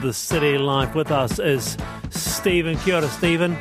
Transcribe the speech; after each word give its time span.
of 0.00 0.06
the 0.06 0.12
city 0.14 0.56
life. 0.56 0.94
With 0.94 1.10
us 1.10 1.38
is 1.38 1.76
Stephen. 2.08 2.76
Kia 2.78 2.96
ora, 2.96 3.08
Stephen. 3.08 3.54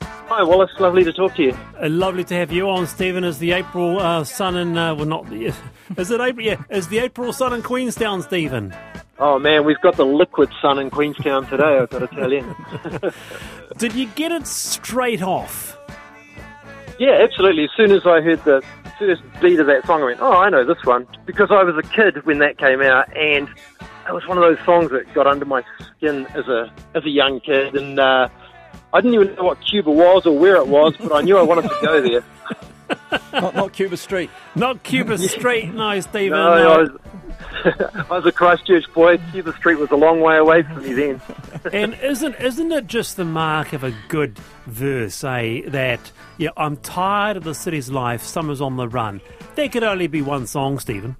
Hi, 0.00 0.42
Wallace. 0.42 0.70
Lovely 0.78 1.04
to 1.04 1.12
talk 1.12 1.34
to 1.36 1.42
you. 1.42 1.56
Uh, 1.80 1.88
lovely 1.88 2.24
to 2.24 2.34
have 2.34 2.50
you 2.50 2.68
on, 2.68 2.86
Stephen. 2.86 3.22
Is 3.22 3.38
the 3.38 3.52
April 3.52 3.98
uh, 4.00 4.24
sun 4.24 4.56
in, 4.56 4.76
uh, 4.76 4.94
well, 4.94 5.06
not 5.06 5.30
the, 5.30 5.46
is 5.96 6.10
it 6.10 6.20
April? 6.20 6.44
Yeah, 6.44 6.62
is 6.70 6.88
the 6.88 6.98
April 6.98 7.32
sun 7.32 7.52
in 7.52 7.62
Queenstown, 7.62 8.22
Stephen? 8.22 8.74
Oh 9.20 9.38
man, 9.38 9.64
we've 9.64 9.80
got 9.80 9.96
the 9.96 10.04
liquid 10.04 10.50
sun 10.60 10.78
in 10.78 10.90
Queenstown 10.90 11.46
today. 11.46 11.78
I've 11.80 11.90
got 11.90 12.00
to 12.00 12.06
tell 12.08 12.32
you. 12.32 12.56
Did 13.78 13.94
you 13.94 14.06
get 14.08 14.32
it 14.32 14.46
straight 14.46 15.22
off? 15.22 15.77
Yeah, 16.98 17.20
absolutely. 17.22 17.64
As 17.64 17.70
soon 17.76 17.92
as 17.92 18.04
I 18.06 18.20
heard 18.20 18.42
the 18.44 18.62
first 18.98 19.22
beat 19.40 19.60
of 19.60 19.66
that 19.66 19.86
song, 19.86 20.02
I 20.02 20.06
went, 20.06 20.20
"Oh, 20.20 20.32
I 20.32 20.50
know 20.50 20.64
this 20.64 20.84
one," 20.84 21.06
because 21.26 21.48
I 21.50 21.62
was 21.62 21.76
a 21.76 21.88
kid 21.88 22.24
when 22.26 22.38
that 22.38 22.58
came 22.58 22.82
out, 22.82 23.14
and 23.16 23.48
it 24.08 24.12
was 24.12 24.26
one 24.26 24.36
of 24.36 24.42
those 24.42 24.58
songs 24.64 24.90
that 24.90 25.12
got 25.14 25.26
under 25.26 25.44
my 25.44 25.62
skin 25.96 26.26
as 26.34 26.48
a 26.48 26.72
as 26.94 27.04
a 27.04 27.10
young 27.10 27.40
kid, 27.40 27.76
and 27.76 28.00
uh, 28.00 28.28
I 28.92 29.00
didn't 29.00 29.14
even 29.14 29.34
know 29.36 29.44
what 29.44 29.58
Cuba 29.64 29.90
was 29.90 30.26
or 30.26 30.36
where 30.36 30.56
it 30.56 30.66
was, 30.66 30.96
but 30.96 31.12
I 31.12 31.20
knew 31.20 31.36
I 31.36 31.42
wanted 31.42 31.62
to 31.62 31.78
go 31.82 32.00
there. 32.00 32.24
not, 33.32 33.54
not 33.54 33.72
Cuba 33.72 33.96
Street. 33.96 34.30
Not 34.54 34.82
Cuba 34.82 35.18
Street, 35.28 35.72
no, 35.74 36.00
Stephen. 36.00 36.30
No, 36.38 36.52
I 36.52 36.78
was, 36.78 36.90
I 37.64 38.06
was 38.10 38.26
a 38.26 38.32
Christchurch 38.32 38.84
boy. 38.94 39.18
Cuba 39.32 39.52
Street 39.56 39.78
was 39.78 39.90
a 39.90 39.96
long 39.96 40.20
way 40.20 40.36
away 40.36 40.62
from 40.62 40.82
me 40.82 40.92
then. 40.92 41.20
and 41.72 41.94
isn't 42.02 42.34
isn't 42.36 42.72
it 42.72 42.86
just 42.86 43.16
the 43.16 43.24
mark 43.24 43.72
of 43.72 43.84
a 43.84 43.92
good 44.08 44.38
verse, 44.66 45.22
eh? 45.24 45.62
That 45.68 46.12
yeah, 46.36 46.50
I'm 46.56 46.76
tired 46.78 47.36
of 47.36 47.44
the 47.44 47.54
city's 47.54 47.90
life. 47.90 48.22
Summer's 48.22 48.60
on 48.60 48.76
the 48.76 48.88
run. 48.88 49.20
There 49.54 49.68
could 49.68 49.82
only 49.84 50.06
be 50.06 50.22
one 50.22 50.46
song, 50.46 50.78
Stephen. 50.78 51.16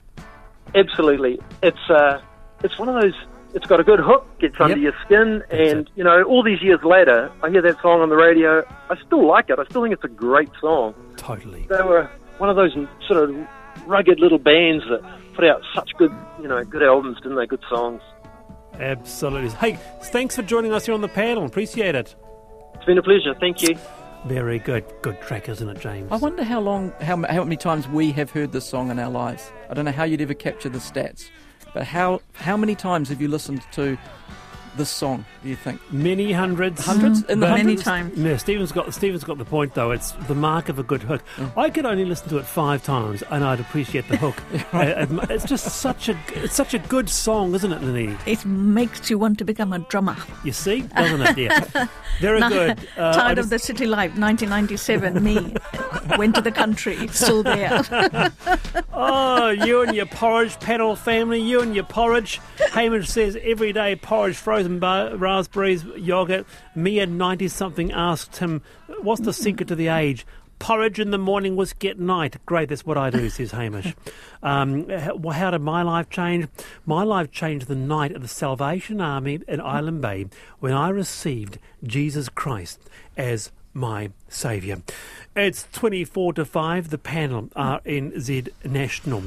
Absolutely, 0.74 1.38
it's 1.62 1.90
uh, 1.90 2.20
it's 2.62 2.78
one 2.78 2.88
of 2.88 3.00
those. 3.00 3.14
It's 3.54 3.66
got 3.66 3.80
a 3.80 3.84
good 3.84 3.98
hook, 3.98 4.26
gets 4.38 4.56
under 4.60 4.76
Yep. 4.76 4.82
your 4.82 4.92
skin, 5.06 5.38
That's 5.50 5.70
and 5.72 5.80
it. 5.86 5.88
you 5.96 6.04
know, 6.04 6.22
all 6.24 6.42
these 6.42 6.60
years 6.60 6.80
later, 6.84 7.32
I 7.42 7.48
hear 7.48 7.62
that 7.62 7.80
song 7.80 8.02
on 8.02 8.10
the 8.10 8.16
radio. 8.16 8.62
I 8.90 8.96
still 9.06 9.26
like 9.26 9.48
it. 9.48 9.58
I 9.58 9.64
still 9.64 9.82
think 9.82 9.94
it's 9.94 10.04
a 10.04 10.08
great 10.08 10.50
song. 10.60 10.94
Totally. 11.16 11.66
They 11.70 11.82
were 11.82 12.10
one 12.36 12.50
of 12.50 12.56
those 12.56 12.74
sort 13.06 13.30
of 13.30 13.34
rugged 13.86 14.20
little 14.20 14.38
bands 14.38 14.84
that 14.90 15.00
put 15.38 15.48
out 15.48 15.62
such 15.72 15.92
good, 15.96 16.12
you 16.42 16.48
know, 16.48 16.64
good 16.64 16.82
albums, 16.82 17.16
didn't 17.22 17.36
they? 17.36 17.46
Good 17.46 17.62
songs. 17.70 18.02
Absolutely. 18.74 19.50
Hey, 19.50 19.78
thanks 20.06 20.34
for 20.34 20.42
joining 20.42 20.72
us 20.72 20.86
here 20.86 20.94
on 20.94 21.00
the 21.00 21.06
panel. 21.08 21.46
Appreciate 21.46 21.94
it. 21.94 22.16
It's 22.74 22.84
been 22.84 22.98
a 22.98 23.02
pleasure. 23.02 23.34
Thank 23.38 23.62
you. 23.62 23.78
Very 24.26 24.58
good. 24.58 24.84
Good 25.00 25.20
track, 25.22 25.48
isn't 25.48 25.68
it, 25.68 25.78
James? 25.78 26.10
I 26.10 26.16
wonder 26.16 26.42
how 26.42 26.58
long, 26.60 26.92
how, 27.00 27.24
how 27.28 27.44
many 27.44 27.56
times 27.56 27.86
we 27.86 28.10
have 28.12 28.32
heard 28.32 28.50
this 28.50 28.68
song 28.68 28.90
in 28.90 28.98
our 28.98 29.10
lives. 29.10 29.52
I 29.70 29.74
don't 29.74 29.84
know 29.84 29.92
how 29.92 30.02
you'd 30.02 30.20
ever 30.20 30.34
capture 30.34 30.68
the 30.68 30.78
stats, 30.78 31.30
but 31.72 31.84
how 31.84 32.20
how 32.34 32.56
many 32.56 32.74
times 32.74 33.08
have 33.08 33.22
you 33.22 33.28
listened 33.28 33.62
to 33.72 33.96
this 34.78 34.88
song? 34.90 35.24
Do 35.42 35.48
you 35.50 35.56
think 35.56 35.80
Many 35.92 36.32
hundreds. 36.32 36.84
hundreds 36.84 37.22
in 37.24 37.40
the 37.40 37.46
But- 37.46 37.58
hundreds? 37.58 37.66
Many 37.66 37.76
times. 37.82 38.16
No, 38.16 38.36
Stephen's 38.38 38.72
got 38.72 38.94
Stephen's 38.94 39.24
got 39.24 39.36
the 39.38 39.44
point 39.44 39.74
though. 39.74 39.90
It's 39.90 40.12
the 40.26 40.34
mark 40.34 40.68
of 40.70 40.78
a 40.78 40.82
good 40.82 41.02
hook. 41.02 41.22
I 41.56 41.68
could 41.70 41.84
only 41.84 42.04
listen 42.06 42.28
to 42.30 42.38
it 42.38 42.46
five 42.46 42.82
times, 42.82 43.22
and 43.30 43.44
I'd 43.44 43.60
appreciate 43.60 44.08
the 44.08 44.16
hook. 44.16 44.42
Uh, 44.78 45.06
it's 45.30 45.44
just 45.44 45.64
such 45.80 46.08
a 46.08 46.16
it's 46.34 46.54
such 46.54 46.72
a 46.74 46.78
good 46.78 47.08
song, 47.08 47.54
isn't 47.54 47.72
it, 47.72 47.82
Nini? 47.82 48.16
It 48.26 48.44
makes 48.44 49.10
you 49.10 49.18
want 49.18 49.38
to 49.38 49.44
become 49.44 49.72
a 49.72 49.78
drummer. 49.80 50.16
You 50.44 50.52
see, 50.52 50.82
doesn't 50.82 51.20
it? 51.22 51.38
Yeah, 51.38 51.86
very 52.20 52.40
Nah, 52.40 52.48
good. 52.48 52.78
Uh, 52.96 53.12
Tired 53.12 53.36
just- 53.36 53.46
of 53.46 53.50
the 53.50 53.58
city 53.58 53.86
life, 53.86 54.10
1997, 54.16 55.22
me 55.22 55.54
went 56.16 56.34
to 56.36 56.40
the 56.40 56.52
country, 56.52 57.08
still 57.08 57.42
there. 57.42 57.82
Oh, 58.92 59.48
you 59.50 59.82
and 59.82 59.94
your 59.94 60.06
porridge 60.06 60.58
panel 60.60 60.96
family, 60.96 61.40
you 61.40 61.60
and 61.60 61.74
your 61.74 61.84
porridge. 61.84 62.40
Hamish 62.72 63.08
says 63.08 63.38
every 63.42 63.72
day 63.72 63.96
porridge, 63.96 64.36
frozen 64.36 64.67
raspberries, 64.68 65.84
yogurt. 65.96 66.46
Me 66.74 67.00
at 67.00 67.08
90 67.08 67.48
something 67.48 67.92
asked 67.92 68.36
him, 68.36 68.62
What's 69.02 69.22
the 69.22 69.32
secret 69.32 69.68
to 69.68 69.74
the 69.74 69.88
age? 69.88 70.26
Porridge 70.58 70.98
in 70.98 71.10
the 71.10 71.18
morning, 71.18 71.54
whiskey 71.54 71.88
at 71.88 71.98
night. 71.98 72.36
Great, 72.44 72.68
that's 72.68 72.84
what 72.84 72.98
I 72.98 73.10
do, 73.10 73.30
says 73.30 73.52
Hamish. 73.52 73.94
Um, 74.42 74.88
how, 74.88 75.18
how 75.30 75.50
did 75.50 75.62
my 75.62 75.82
life 75.82 76.10
change? 76.10 76.48
My 76.84 77.04
life 77.04 77.30
changed 77.30 77.68
the 77.68 77.76
night 77.76 78.12
of 78.12 78.22
the 78.22 78.28
Salvation 78.28 79.00
Army 79.00 79.40
in 79.46 79.60
Island 79.60 80.02
Bay 80.02 80.26
when 80.58 80.72
I 80.72 80.88
received 80.88 81.58
Jesus 81.84 82.28
Christ 82.28 82.80
as 83.16 83.52
my 83.72 84.10
saviour. 84.28 84.78
It's 85.36 85.66
24 85.72 86.34
to 86.34 86.44
5. 86.44 86.90
The 86.90 86.98
panel 86.98 87.48
RNZ 87.56 88.48
National. 88.64 89.24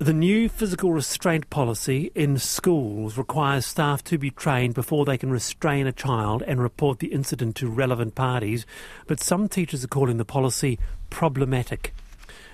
The 0.00 0.12
new 0.12 0.48
physical 0.48 0.92
restraint 0.92 1.50
policy 1.50 2.12
in 2.14 2.38
schools 2.38 3.18
requires 3.18 3.66
staff 3.66 4.04
to 4.04 4.16
be 4.16 4.30
trained 4.30 4.74
before 4.74 5.04
they 5.04 5.18
can 5.18 5.28
restrain 5.28 5.88
a 5.88 5.92
child 5.92 6.40
and 6.46 6.62
report 6.62 7.00
the 7.00 7.08
incident 7.08 7.56
to 7.56 7.68
relevant 7.68 8.14
parties, 8.14 8.64
but 9.08 9.18
some 9.18 9.48
teachers 9.48 9.82
are 9.82 9.88
calling 9.88 10.16
the 10.16 10.24
policy 10.24 10.78
problematic. 11.10 11.92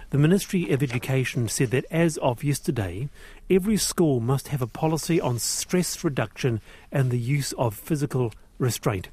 The 0.09 0.17
Ministry 0.17 0.71
of 0.71 0.83
Education 0.83 1.49
said 1.49 1.71
that 1.73 1.85
as 1.91 2.17
of 2.17 2.43
yesterday, 2.43 3.11
every 3.51 3.77
school 3.77 4.21
must 4.21 4.49
have 4.49 4.63
a 4.63 4.67
policy 4.67 5.21
on 5.21 5.39
stress 5.39 6.03
reduction 6.03 6.63
and 6.91 7.11
the 7.11 7.19
use 7.19 7.53
of 7.59 7.75
physical 7.75 8.33
restraint. 8.59 9.11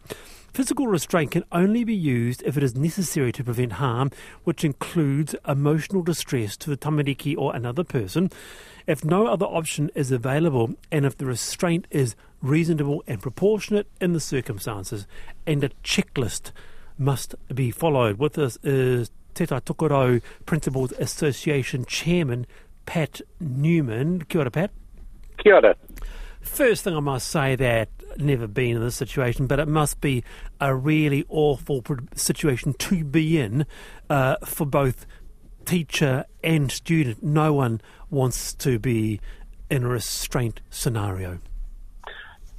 Physical 0.54 0.88
restraint 0.88 1.32
can 1.32 1.46
only 1.54 1.86
be 1.86 1.96
used 1.96 2.44
if 2.44 2.58
it 2.58 2.64
is 2.64 2.76
necessary 2.76 3.32
to 3.32 3.44
prevent 3.44 3.74
harm, 3.74 4.12
which 4.44 4.66
includes 4.66 5.34
emotional 5.48 6.02
distress 6.02 6.58
to 6.58 6.70
the 6.70 6.76
tamariki 6.76 7.38
or 7.38 7.56
another 7.56 7.86
person, 7.86 8.30
if 8.86 9.06
no 9.06 9.28
other 9.28 9.46
option 9.46 9.90
is 9.96 10.12
available, 10.12 10.74
and 10.92 11.06
if 11.06 11.18
the 11.18 11.26
restraint 11.26 11.88
is 11.90 12.16
reasonable 12.42 13.02
and 13.08 13.22
proportionate 13.22 13.88
in 14.02 14.12
the 14.12 14.20
circumstances, 14.20 15.08
and 15.48 15.64
a 15.64 15.70
checklist 15.86 16.52
must 16.98 17.34
be 17.54 17.72
followed. 17.72 18.20
With 18.20 18.38
us 18.38 18.58
is 18.62 19.10
Te 19.34 19.46
Tokoro 19.46 20.22
Principals 20.46 20.92
Association 20.94 21.86
Chairman 21.86 22.46
Pat 22.86 23.22
Newman. 23.40 24.24
Kia 24.24 24.42
ora, 24.42 24.52
Pat. 24.52 24.72
Kia 25.38 25.56
ora. 25.56 25.76
First 26.42 26.84
thing 26.84 26.96
I 26.96 27.00
must 27.00 27.30
say 27.30 27.56
that 27.56 27.90
never 28.18 28.48
been 28.48 28.78
in 28.78 28.82
this 28.82 28.96
situation, 28.96 29.48
but 29.48 29.60
it 29.60 29.68
must 29.68 30.02
be 30.02 30.24
a 30.60 30.76
really 30.76 31.26
awful 31.30 31.84
situation 32.16 32.74
to 32.74 33.04
be 33.04 33.40
in 33.40 33.66
uh, 34.10 34.38
for 34.46 34.66
both 34.66 35.06
teacher 35.66 36.26
and 36.44 36.72
student. 36.72 37.24
No 37.24 37.54
one 37.54 37.82
wants 38.10 38.54
to 38.56 38.80
be 38.80 39.20
in 39.70 39.84
a 39.84 39.88
restraint 39.88 40.62
scenario. 40.70 41.40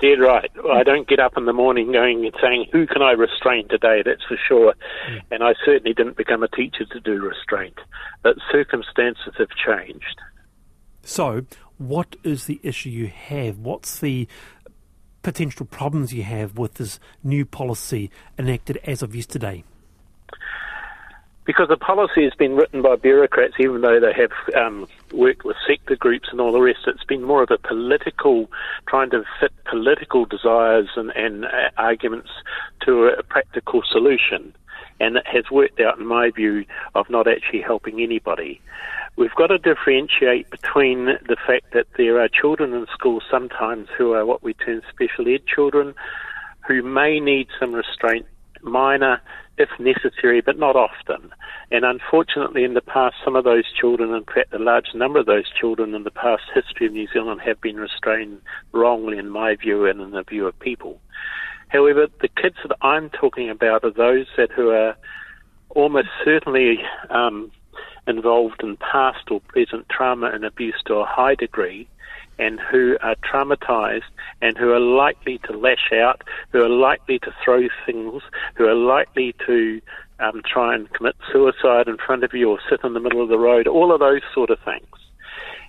Dead 0.00 0.18
right. 0.18 0.50
Well, 0.62 0.76
I 0.76 0.82
don't 0.82 1.06
get 1.06 1.20
up 1.20 1.36
in 1.36 1.44
the 1.44 1.52
morning 1.52 1.92
going 1.92 2.24
and 2.24 2.34
saying, 2.42 2.66
who 2.72 2.88
can 2.88 3.02
I 3.02 3.12
restrain 3.12 3.68
today? 3.68 4.02
That's 4.04 4.24
for 4.26 4.36
sure. 4.48 4.74
And 5.30 5.44
I 5.44 5.54
certainly 5.64 5.94
didn't 5.94 6.16
become 6.16 6.42
a 6.42 6.48
teacher 6.48 6.84
to 6.86 7.00
do 7.00 7.22
restraint. 7.22 7.78
But 8.22 8.36
circumstances 8.50 9.34
have 9.38 9.50
changed. 9.50 10.20
So, 11.04 11.46
what 11.78 12.16
is 12.24 12.46
the 12.46 12.60
issue 12.62 12.90
you 12.90 13.08
have? 13.08 13.58
What's 13.58 13.98
the 13.98 14.26
potential 15.22 15.66
problems 15.66 16.12
you 16.12 16.22
have 16.22 16.58
with 16.58 16.74
this 16.74 16.98
new 17.22 17.44
policy 17.44 18.10
enacted 18.38 18.78
as 18.84 19.02
of 19.02 19.14
yesterday? 19.14 19.64
Because 21.44 21.68
the 21.68 21.76
policy 21.76 22.22
has 22.22 22.34
been 22.34 22.54
written 22.54 22.82
by 22.82 22.94
bureaucrats, 22.94 23.54
even 23.58 23.80
though 23.80 23.98
they 23.98 24.12
have 24.12 24.30
um, 24.54 24.86
worked 25.12 25.44
with 25.44 25.56
sector 25.66 25.96
groups 25.96 26.28
and 26.30 26.40
all 26.40 26.52
the 26.52 26.60
rest, 26.60 26.80
it's 26.86 27.02
been 27.02 27.24
more 27.24 27.42
of 27.42 27.50
a 27.50 27.58
political, 27.58 28.48
trying 28.86 29.10
to 29.10 29.24
fit 29.40 29.52
political 29.68 30.24
desires 30.24 30.88
and, 30.94 31.10
and 31.16 31.44
uh, 31.44 31.70
arguments 31.76 32.30
to 32.86 33.06
a, 33.06 33.24
practical 33.24 33.82
solution. 33.90 34.54
And 35.00 35.16
it 35.16 35.26
has 35.26 35.50
worked 35.50 35.80
out, 35.80 35.98
in 35.98 36.06
my 36.06 36.30
view, 36.30 36.64
of 36.94 37.10
not 37.10 37.26
actually 37.26 37.62
helping 37.62 38.00
anybody. 38.00 38.60
We've 39.16 39.34
got 39.34 39.48
to 39.48 39.58
differentiate 39.58 40.50
between 40.50 41.04
the 41.04 41.36
fact 41.46 41.72
that 41.74 41.86
there 41.96 42.20
are 42.20 42.28
children 42.28 42.72
in 42.72 42.86
schools 42.92 43.22
sometimes 43.30 43.88
who 43.96 44.12
are 44.12 44.24
what 44.24 44.42
we 44.42 44.54
term 44.54 44.80
special 44.90 45.28
ed 45.28 45.46
children 45.46 45.94
who 46.66 46.82
may 46.82 47.20
need 47.20 47.48
some 47.58 47.74
restraint, 47.74 48.26
minor 48.62 49.20
if 49.58 49.68
necessary, 49.78 50.40
but 50.40 50.58
not 50.58 50.76
often. 50.76 51.30
And 51.70 51.84
unfortunately, 51.84 52.64
in 52.64 52.74
the 52.74 52.80
past, 52.80 53.16
some 53.24 53.36
of 53.36 53.44
those 53.44 53.64
children, 53.78 54.14
in 54.14 54.24
fact, 54.24 54.52
a 54.52 54.58
large 54.58 54.94
number 54.94 55.18
of 55.18 55.26
those 55.26 55.50
children 55.58 55.94
in 55.94 56.04
the 56.04 56.10
past 56.10 56.44
history 56.54 56.86
of 56.86 56.92
New 56.92 57.06
Zealand 57.12 57.40
have 57.42 57.60
been 57.60 57.76
restrained 57.76 58.40
wrongly, 58.72 59.18
in 59.18 59.28
my 59.28 59.56
view, 59.56 59.86
and 59.86 60.00
in 60.00 60.12
the 60.12 60.22
view 60.22 60.46
of 60.46 60.58
people. 60.58 61.00
However, 61.68 62.06
the 62.20 62.28
kids 62.28 62.56
that 62.66 62.76
I'm 62.82 63.10
talking 63.10 63.50
about 63.50 63.84
are 63.84 63.90
those 63.90 64.26
that 64.36 64.50
who 64.52 64.70
are 64.70 64.96
almost 65.70 66.08
certainly 66.24 66.78
um, 67.10 67.50
involved 68.06 68.62
in 68.62 68.76
past 68.76 69.30
or 69.30 69.40
present 69.40 69.88
trauma 69.88 70.26
and 70.26 70.44
abuse 70.44 70.80
to 70.86 70.94
a 70.94 71.04
high 71.04 71.34
degree, 71.34 71.88
and 72.38 72.58
who 72.60 72.96
are 73.02 73.14
traumatized 73.16 74.10
and 74.40 74.56
who 74.56 74.72
are 74.72 74.80
likely 74.80 75.38
to 75.38 75.56
lash 75.56 75.92
out, 75.92 76.22
who 76.50 76.62
are 76.62 76.68
likely 76.68 77.18
to 77.20 77.32
throw 77.44 77.68
things, 77.86 78.22
who 78.54 78.66
are 78.66 78.74
likely 78.74 79.34
to 79.46 79.80
um, 80.18 80.42
try 80.44 80.74
and 80.74 80.92
commit 80.92 81.14
suicide 81.30 81.88
in 81.88 81.96
front 81.98 82.24
of 82.24 82.32
you 82.32 82.50
or 82.50 82.58
sit 82.68 82.80
in 82.84 82.94
the 82.94 83.00
middle 83.00 83.22
of 83.22 83.28
the 83.28 83.38
road, 83.38 83.66
all 83.66 83.92
of 83.92 84.00
those 84.00 84.22
sort 84.34 84.50
of 84.50 84.58
things. 84.64 84.86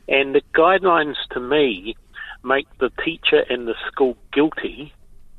And 0.08 0.36
the 0.36 0.42
guidelines 0.54 1.16
to 1.32 1.40
me 1.40 1.96
make 2.44 2.68
the 2.80 2.92
teacher 3.04 3.44
and 3.50 3.68
the 3.68 3.76
school 3.88 4.18
guilty 4.34 4.94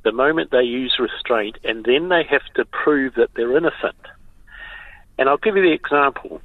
the 0.04 0.12
moment 0.12 0.50
they 0.50 0.62
use 0.62 0.96
restraint, 0.98 1.56
and 1.64 1.84
then 1.84 2.10
they 2.10 2.22
have 2.24 2.44
to 2.54 2.64
prove 2.66 3.14
that 3.14 3.30
they're 3.34 3.56
innocent. 3.56 3.96
And 5.18 5.28
I'll 5.28 5.38
give 5.38 5.56
you 5.56 5.62
the 5.62 5.72
example. 5.72 6.42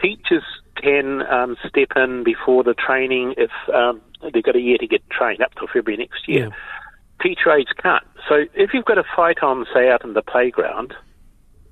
Teachers 0.00 0.44
can 0.76 1.22
um, 1.22 1.56
step 1.68 1.88
in 1.96 2.22
before 2.24 2.62
the 2.62 2.74
training 2.74 3.34
if 3.36 3.50
um, 3.74 4.00
they've 4.32 4.42
got 4.42 4.56
a 4.56 4.60
year 4.60 4.78
to 4.78 4.86
get 4.86 5.08
trained 5.10 5.40
up 5.40 5.54
till 5.54 5.66
February 5.66 5.96
next 5.96 6.28
year. 6.28 6.48
Yeah. 6.48 6.54
Teacher 7.22 7.50
aides 7.50 7.70
can't. 7.82 8.04
So 8.28 8.44
if 8.54 8.70
you've 8.74 8.84
got 8.84 8.98
a 8.98 9.04
fight 9.16 9.42
on, 9.42 9.66
say, 9.72 9.88
out 9.88 10.04
in 10.04 10.12
the 10.12 10.22
playground, 10.22 10.94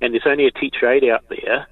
and 0.00 0.14
there's 0.14 0.26
only 0.26 0.46
a 0.46 0.50
teacher 0.50 0.90
aide 0.90 1.04
out 1.04 1.24
there, 1.28 1.66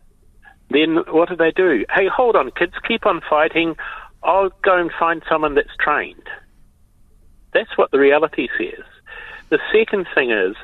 then 0.70 0.98
what 1.08 1.28
do 1.28 1.36
they 1.36 1.50
do? 1.50 1.84
Hey, 1.94 2.08
hold 2.14 2.36
on, 2.36 2.50
kids, 2.50 2.74
keep 2.86 3.06
on 3.06 3.20
fighting. 3.28 3.76
I'll 4.22 4.50
go 4.62 4.78
and 4.78 4.90
find 4.98 5.22
someone 5.28 5.54
that's 5.54 5.74
trained. 5.80 6.28
That's 7.52 7.76
what 7.76 7.90
the 7.90 7.98
reality 7.98 8.48
says. 8.58 8.84
The 9.50 9.58
second 9.72 10.06
thing 10.14 10.30
is, 10.30 10.56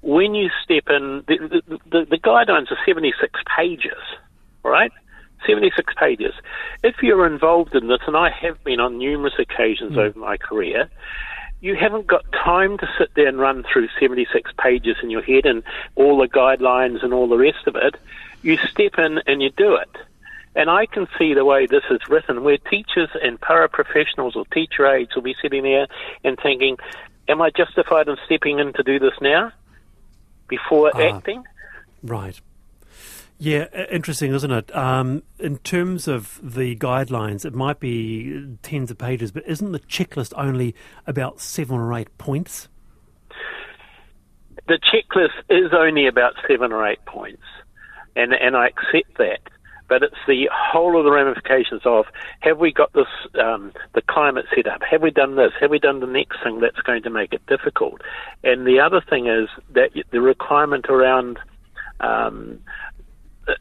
when 0.00 0.34
you 0.34 0.48
step 0.62 0.84
in, 0.88 1.24
the, 1.26 1.62
the, 1.66 1.78
the, 1.90 2.06
the 2.10 2.18
guidelines 2.18 2.70
are 2.70 2.78
76 2.86 3.40
pages, 3.56 3.98
right? 4.62 4.92
76 5.46 5.94
pages. 5.94 6.34
If 6.82 6.96
you're 7.02 7.26
involved 7.26 7.74
in 7.74 7.88
this, 7.88 8.00
and 8.06 8.16
I 8.16 8.30
have 8.30 8.62
been 8.64 8.80
on 8.80 8.98
numerous 8.98 9.34
occasions 9.38 9.96
over 9.96 10.18
my 10.18 10.36
career, 10.36 10.88
you 11.60 11.74
haven't 11.74 12.06
got 12.06 12.24
time 12.32 12.78
to 12.78 12.88
sit 12.98 13.10
there 13.14 13.26
and 13.26 13.38
run 13.38 13.64
through 13.72 13.88
76 14.00 14.50
pages 14.62 14.96
in 15.02 15.10
your 15.10 15.22
head 15.22 15.44
and 15.44 15.62
all 15.96 16.18
the 16.18 16.28
guidelines 16.28 17.02
and 17.02 17.12
all 17.12 17.28
the 17.28 17.36
rest 17.38 17.66
of 17.66 17.74
it. 17.76 17.96
You 18.42 18.56
step 18.56 18.98
in 18.98 19.20
and 19.26 19.42
you 19.42 19.50
do 19.50 19.74
it. 19.74 19.90
And 20.54 20.70
I 20.70 20.86
can 20.86 21.06
see 21.18 21.34
the 21.34 21.44
way 21.44 21.66
this 21.66 21.84
is 21.90 22.00
written, 22.08 22.42
where 22.42 22.58
teachers 22.58 23.10
and 23.22 23.40
paraprofessionals 23.40 24.34
or 24.36 24.44
teacher 24.46 24.86
aides 24.86 25.14
will 25.14 25.22
be 25.22 25.36
sitting 25.42 25.62
there 25.62 25.86
and 26.24 26.38
thinking, 26.42 26.78
Am 27.28 27.42
I 27.42 27.50
justified 27.50 28.08
in 28.08 28.16
stepping 28.24 28.58
in 28.58 28.72
to 28.72 28.82
do 28.82 28.98
this 28.98 29.12
now 29.20 29.52
before 30.48 30.90
Ah. 30.94 31.16
acting? 31.16 31.44
Right. 32.02 32.40
Yeah, 33.40 33.66
interesting, 33.90 34.34
isn't 34.34 34.50
it? 34.50 34.74
Um, 34.74 35.22
in 35.38 35.58
terms 35.58 36.08
of 36.08 36.40
the 36.42 36.74
guidelines, 36.74 37.44
it 37.44 37.54
might 37.54 37.78
be 37.78 38.56
tens 38.62 38.90
of 38.90 38.98
pages, 38.98 39.30
but 39.30 39.46
isn't 39.46 39.70
the 39.70 39.78
checklist 39.80 40.32
only 40.36 40.74
about 41.06 41.40
seven 41.40 41.76
or 41.78 41.94
eight 41.94 42.18
points? 42.18 42.68
the 44.68 44.78
checklist 44.78 45.32
is 45.48 45.72
only 45.72 46.06
about 46.06 46.34
seven 46.46 46.72
or 46.72 46.86
eight 46.86 47.04
points, 47.06 47.42
and 48.14 48.32
and 48.32 48.56
I 48.56 48.68
accept 48.68 49.16
that. 49.18 49.40
But 49.88 50.02
it's 50.02 50.20
the 50.26 50.50
whole 50.52 50.98
of 50.98 51.04
the 51.04 51.10
ramifications 51.10 51.80
of 51.86 52.04
have 52.40 52.58
we 52.58 52.72
got 52.72 52.92
this 52.92 53.06
um, 53.42 53.72
the 53.94 54.02
climate 54.02 54.44
set 54.54 54.66
up? 54.66 54.82
Have 54.88 55.00
we 55.00 55.10
done 55.10 55.36
this? 55.36 55.52
Have 55.60 55.70
we 55.70 55.78
done 55.78 56.00
the 56.00 56.06
next 56.06 56.36
thing 56.44 56.60
that's 56.60 56.80
going 56.80 57.02
to 57.04 57.10
make 57.10 57.32
it 57.32 57.44
difficult? 57.46 58.02
And 58.44 58.66
the 58.66 58.80
other 58.80 59.00
thing 59.00 59.26
is 59.26 59.48
that 59.72 59.90
the 60.12 60.20
requirement 60.20 60.86
around 60.90 61.38
um, 62.00 62.60
uh, 63.48 63.54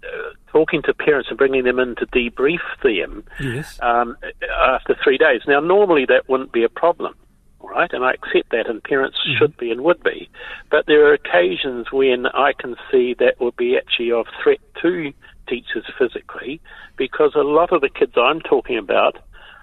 talking 0.52 0.82
to 0.84 0.94
parents 0.94 1.30
and 1.30 1.38
bringing 1.38 1.64
them 1.64 1.80
in 1.80 1.96
to 1.96 2.06
debrief 2.08 2.60
them 2.84 3.24
Yes. 3.40 3.80
um, 3.82 4.18
after 4.60 4.96
three 5.04 5.18
days. 5.18 5.42
Now, 5.48 5.60
normally 5.60 6.06
that 6.06 6.28
wouldn't 6.30 6.52
be 6.52 6.64
a 6.64 6.70
problem, 6.70 7.16
all 7.60 7.70
right, 7.70 7.92
and 7.94 8.04
I 8.04 8.14
accept 8.14 8.52
that, 8.52 8.68
and 8.68 8.84
parents 8.84 9.18
should 9.38 9.56
be 9.58 9.72
and 9.72 9.82
would 9.82 10.04
be. 10.04 10.30
But 10.70 10.86
there 10.88 11.06
are 11.08 11.14
occasions 11.14 11.92
when 11.92 12.26
I 12.28 12.54
can 12.54 12.76
see 12.92 13.16
that 13.20 13.40
would 13.40 13.56
be 13.56 13.78
actually 13.78 14.12
of 14.12 14.26
threat 14.44 14.60
to 14.82 15.14
teachers 15.48 15.86
physically, 15.98 16.60
because 16.98 17.34
a 17.36 17.40
lot 17.40 17.72
of 17.72 17.82
the 17.82 17.90
kids 17.90 18.14
I'm 18.18 18.42
talking 18.42 18.78
about. 18.78 19.18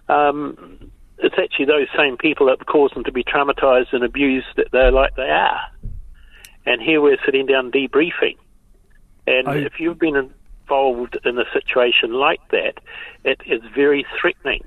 Um, 0.09 0.91
it's 1.19 1.37
actually 1.38 1.67
those 1.67 1.87
same 1.97 2.17
people 2.17 2.47
that 2.47 2.67
cause 2.67 2.91
them 2.93 3.05
to 3.05 3.12
be 3.12 3.25
traumatized 3.25 3.93
and 3.93 4.03
abused 4.05 4.49
that 4.56 4.67
they're 4.73 4.91
like 4.91 5.15
they 5.17 5.31
are. 5.31 5.61
And 6.67 6.82
here 6.82 7.00
we're 7.00 7.19
sitting 7.25 7.47
down 7.47 7.70
debriefing. 7.70 8.37
And 9.26 9.49
I- 9.49 9.56
if 9.56 9.79
you've 9.79 9.99
been 9.99 10.17
involved 10.17 11.19
in 11.25 11.38
a 11.38 11.44
situation 11.53 12.12
like 12.12 12.41
that, 12.50 12.75
it 13.25 13.41
is 13.47 13.61
very 13.75 14.06
threatening. 14.21 14.65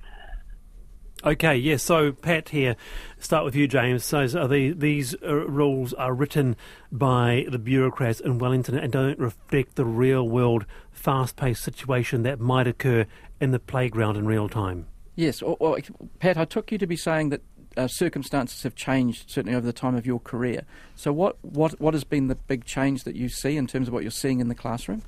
Okay, 1.23 1.55
yes. 1.55 1.81
So, 1.81 2.11
Pat, 2.11 2.49
here, 2.49 2.75
start 3.17 3.43
with 3.43 3.55
you, 3.55 3.67
James. 3.67 4.05
So, 4.05 4.27
so 4.27 4.45
the, 4.45 4.71
these 4.71 5.15
uh, 5.23 5.33
rules 5.47 5.93
are 5.93 6.13
written 6.13 6.55
by 6.91 7.47
the 7.49 7.57
bureaucrats 7.57 8.19
in 8.19 8.37
Wellington 8.37 8.77
and 8.77 8.93
don't 8.93 9.17
reflect 9.17 9.75
the 9.75 9.85
real 9.85 10.29
world, 10.29 10.65
fast 10.91 11.35
paced 11.35 11.63
situation 11.63 12.21
that 12.21 12.39
might 12.39 12.67
occur 12.67 13.07
in 13.41 13.49
the 13.49 13.59
playground 13.59 14.15
in 14.15 14.27
real 14.27 14.47
time. 14.47 14.85
Yes, 15.15 15.41
or, 15.41 15.57
or, 15.59 15.79
Pat, 16.19 16.37
I 16.37 16.45
took 16.45 16.71
you 16.71 16.77
to 16.77 16.85
be 16.85 16.95
saying 16.95 17.29
that 17.29 17.41
uh, 17.77 17.87
circumstances 17.87 18.63
have 18.63 18.75
changed 18.75 19.29
certainly 19.29 19.55
over 19.55 19.65
the 19.65 19.73
time 19.73 19.95
of 19.95 20.05
your 20.05 20.19
career. 20.19 20.63
So, 20.95 21.13
what, 21.13 21.37
what, 21.43 21.79
what 21.79 21.93
has 21.93 22.03
been 22.03 22.27
the 22.27 22.35
big 22.35 22.65
change 22.65 23.03
that 23.03 23.15
you 23.15 23.29
see 23.29 23.57
in 23.57 23.67
terms 23.67 23.87
of 23.87 23.93
what 23.93 24.03
you're 24.03 24.11
seeing 24.11 24.39
in 24.39 24.47
the 24.47 24.55
classroom? 24.55 25.03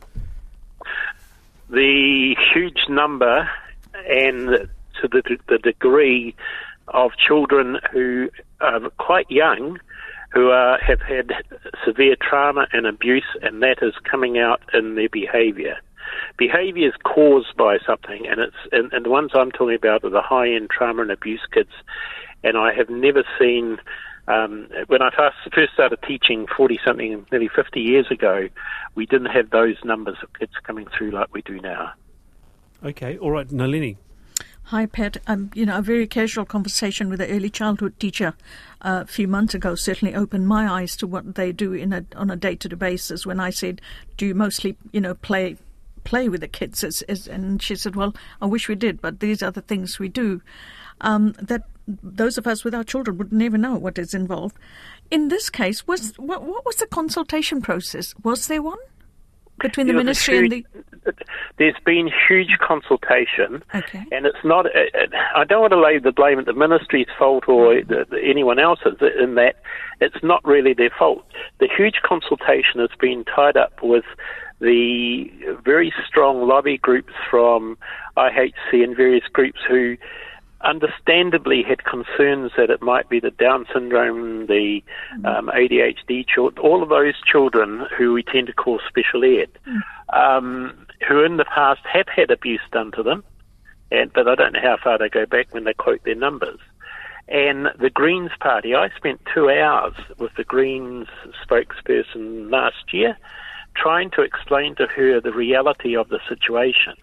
The 1.70 2.36
huge 2.54 2.86
number 2.90 3.50
and 4.08 4.70
to 5.02 5.08
the, 5.08 5.38
the 5.48 5.58
degree 5.58 6.36
of 6.88 7.12
children 7.18 7.80
who 7.92 8.30
are 8.62 8.90
quite 8.98 9.30
young 9.30 9.80
who 10.32 10.50
are, 10.50 10.80
have 10.80 11.02
had 11.02 11.32
severe 11.86 12.16
trauma 12.22 12.68
and 12.72 12.86
abuse, 12.86 13.26
and 13.42 13.62
that 13.62 13.78
is 13.82 13.94
coming 14.10 14.38
out 14.38 14.62
in 14.74 14.96
their 14.96 15.10
behaviour. 15.10 15.78
Behaviour 16.38 16.88
is 16.88 16.94
caused 17.04 17.56
by 17.58 17.78
something, 17.86 18.28
and 18.28 18.40
it's 18.40 18.56
and, 18.72 18.92
and 18.94 19.06
the 19.06 19.10
ones 19.10 19.32
I'm 19.34 19.52
talking 19.52 19.76
about 19.76 20.04
are 20.04 20.10
the 20.10 20.22
high 20.22 20.50
end 20.50 20.70
trauma 20.70 21.02
and 21.02 21.12
abuse 21.12 21.42
kids. 21.52 21.72
And 22.44 22.58
I 22.58 22.74
have 22.74 22.90
never 22.90 23.24
seen 23.40 23.80
um, 24.30 24.68
when 24.88 25.02
I 25.02 25.10
first, 25.16 25.38
first 25.54 25.74
started 25.74 26.00
teaching 26.08 26.46
40 26.56 26.80
something, 26.86 27.26
nearly 27.32 27.50
50 27.50 27.80
years 27.80 28.06
ago, 28.12 28.48
we 28.94 29.08
didn't 29.08 29.32
have 29.32 29.50
those 29.50 29.76
numbers 29.84 30.18
of 30.22 30.32
kids 30.34 30.54
coming 30.64 30.88
through 30.96 31.12
like 31.12 31.34
we 31.34 31.42
do 31.42 31.60
now. 31.60 31.94
Okay, 32.84 33.18
all 33.18 33.32
right, 33.32 33.52
Nalini. 33.52 33.98
Hi, 34.66 34.86
Pat. 34.86 35.18
Um, 35.26 35.50
you 35.56 35.66
know, 35.66 35.80
a 35.80 35.82
very 35.82 36.06
casual 36.06 36.46
conversation 36.46 37.10
with 37.10 37.22
an 37.22 37.32
early 37.32 37.50
childhood 37.50 38.00
teacher 38.00 38.36
uh, 38.82 39.00
a 39.02 39.08
few 39.08 39.28
months 39.28 39.56
ago 39.56 39.74
certainly 39.74 40.14
opened 40.14 40.48
my 40.48 40.72
eyes 40.72 40.96
to 40.98 41.08
what 41.08 41.34
they 41.34 41.52
do 41.52 41.74
in 41.74 41.92
a, 41.92 42.06
on 42.16 42.30
a 42.30 42.36
day-to-day 42.36 42.76
basis. 42.76 43.26
When 43.26 43.40
I 43.40 43.50
said, 43.50 43.82
"Do 44.16 44.28
you 44.28 44.36
mostly, 44.36 44.78
you 44.92 45.02
know, 45.02 45.16
play 45.16 45.58
play 46.04 46.30
with 46.30 46.42
the 46.42 46.48
kids?" 46.48 46.84
As, 46.84 47.02
as, 47.10 47.28
and 47.28 47.60
she 47.64 47.76
said, 47.76 47.96
"Well, 47.96 48.16
I 48.44 48.46
wish 48.46 48.70
we 48.70 48.76
did, 48.76 49.02
but 49.02 49.22
these 49.22 49.42
are 49.42 49.50
the 49.50 49.64
things 49.64 49.98
we 49.98 50.08
do." 50.08 50.40
Um, 51.02 51.34
that 51.40 51.64
those 52.04 52.38
of 52.38 52.46
us 52.48 52.64
with 52.64 52.76
our 52.76 52.84
children 52.84 53.18
would 53.18 53.34
never 53.34 53.58
know 53.58 53.76
what 53.76 53.98
is 53.98 54.14
involved. 54.14 54.56
In 55.10 55.30
this 55.30 55.50
case, 55.50 55.88
was 55.88 56.14
what, 56.18 56.44
what 56.44 56.66
was 56.66 56.76
the 56.78 56.88
consultation 56.88 57.62
process? 57.62 58.14
Was 58.24 58.48
there 58.48 58.62
one 58.62 58.78
between 59.60 59.88
the 59.88 59.94
ministry 59.94 60.38
and 60.38 60.52
the? 60.52 60.66
There's 61.58 61.76
been 61.86 62.10
huge 62.28 62.58
consultation, 62.60 63.64
Okay. 63.74 64.06
and 64.12 64.26
it's 64.26 64.44
not. 64.44 64.68
uh, 64.68 64.70
uh, 64.94 65.08
I 65.36 65.44
don't 65.44 65.62
want 65.62 65.74
to 65.74 65.80
lay 65.80 65.98
the 66.00 66.12
blame 66.12 66.40
at 66.40 66.46
the 66.46 66.54
ministry's 66.54 67.08
fault 67.18 67.48
or 67.48 67.82
the, 67.82 68.06
anyone 68.24 68.60
else's 68.60 68.98
in 69.20 69.36
that 69.36 69.56
it's 70.00 70.24
not 70.24 70.44
really 70.46 70.74
their 70.74 70.92
fault. 70.98 71.26
The 71.60 71.68
huge 71.76 72.02
consultation 72.04 72.80
has 72.80 72.92
been 73.00 73.26
tied 73.26 73.58
up 73.58 73.74
with 73.82 74.06
the 74.62 75.30
very 75.64 75.94
strong 76.06 76.48
lobby 76.48 76.78
groups 76.78 77.14
from 77.30 77.78
IHC 78.18 78.84
and 78.84 78.96
various 78.96 79.26
groups 79.32 79.60
who 79.68 79.98
understandably 80.62 81.64
had 81.64 81.84
concerns 81.84 82.52
that 82.58 82.70
it 82.70 82.82
might 82.82 83.10
be 83.10 83.20
the 83.20 83.32
Down 83.32 83.66
syndrome, 83.74 84.48
the 84.48 84.84
um, 85.24 85.50
ADHD 85.54 86.28
children, 86.28 86.66
all 86.66 86.84
of 86.84 86.90
those 86.90 87.16
children 87.26 87.86
who 87.98 88.14
we 88.14 88.24
tend 88.24 88.48
to 88.48 88.54
call 88.54 88.80
special 88.88 89.24
ed, 89.24 89.50
um, 90.10 90.86
who 91.08 91.24
in 91.24 91.38
the 91.38 91.46
past 91.46 91.82
have 91.92 92.08
had 92.08 92.30
abuse 92.30 92.62
done 92.72 92.92
to 92.92 93.04
them, 93.04 93.24
and 93.92 94.12
but 94.14 94.28
I 94.28 94.36
don't 94.36 94.54
know 94.54 94.62
how 94.62 94.78
far 94.84 94.98
they 94.98 95.10
go 95.10 95.26
back 95.26 95.54
when 95.54 95.64
they 95.64 95.74
quote 95.74 96.04
their 96.04 96.16
numbers. 96.16 96.60
And 97.30 97.68
the 97.80 97.92
Greens 97.92 98.32
Party, 98.40 98.74
I 98.74 98.90
spent 98.98 99.22
two 99.34 99.50
hours 99.50 99.94
with 100.18 100.34
the 100.36 100.44
Greens 100.44 101.08
spokesperson 101.48 102.52
last 102.52 102.92
year 102.92 103.18
trying 103.76 104.10
to 104.12 104.24
explain 104.24 104.76
to 104.76 104.88
her 104.88 105.22
the 105.22 105.32
reality 105.32 105.96
of 105.96 106.10
the 106.10 106.20
situation. 106.28 106.96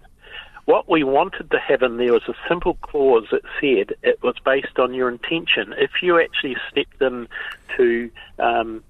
What 0.66 0.88
we 0.88 1.04
wanted 1.04 1.50
to 1.52 1.58
have 1.60 1.82
in 1.82 1.96
there 1.96 2.12
was 2.12 2.28
a 2.28 2.34
simple 2.48 2.74
clause 2.74 3.26
that 3.30 3.42
said 3.60 3.94
it 4.02 4.20
was 4.22 4.34
based 4.44 4.78
on 4.78 4.94
your 4.94 5.08
intention. 5.08 5.72
If 5.78 6.02
you 6.02 6.20
actually 6.20 6.56
stepped 6.68 7.00
in 7.00 7.28
to 7.76 8.10
um, 8.40 8.82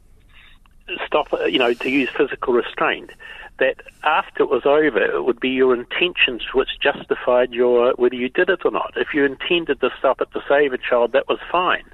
stop, 1.06 1.28
you 1.46 1.58
know, 1.58 1.74
to 1.74 1.90
use 1.90 2.08
physical 2.16 2.54
restraint, 2.54 3.10
that 3.58 3.76
after 4.04 4.44
it 4.44 4.48
was 4.48 4.64
over, 4.64 5.02
it 5.02 5.24
would 5.24 5.38
be 5.38 5.50
your 5.50 5.74
intentions 5.74 6.42
which 6.54 6.80
justified 6.80 7.52
your 7.52 7.92
whether 7.96 8.14
you 8.14 8.30
did 8.30 8.48
it 8.48 8.64
or 8.64 8.70
not. 8.70 8.94
If 8.96 9.12
you 9.12 9.26
intended 9.26 9.80
to 9.80 9.90
stop 9.98 10.22
it 10.22 10.30
to 10.32 10.42
save 10.48 10.72
a 10.72 10.78
child, 10.78 11.12
that 11.12 11.28
was 11.28 11.38
fine, 11.52 11.84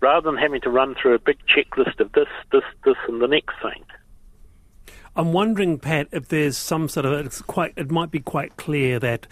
rather 0.00 0.30
than 0.30 0.40
having 0.40 0.62
to 0.62 0.70
run 0.70 0.94
through 0.94 1.14
a 1.14 1.18
big 1.18 1.38
checklist 1.46 2.00
of 2.00 2.12
this, 2.12 2.28
this, 2.52 2.64
this, 2.86 2.96
and 3.06 3.20
the 3.20 3.28
next 3.28 3.56
thing. 3.62 3.84
I'm 5.16 5.32
wondering, 5.32 5.78
Pat, 5.78 6.08
if 6.10 6.28
there's 6.28 6.58
some 6.58 6.88
sort 6.88 7.06
of 7.06 7.24
it's 7.24 7.40
quite. 7.42 7.72
It 7.76 7.90
might 7.90 8.10
be 8.10 8.20
quite 8.20 8.56
clear 8.56 8.98
that 8.98 9.26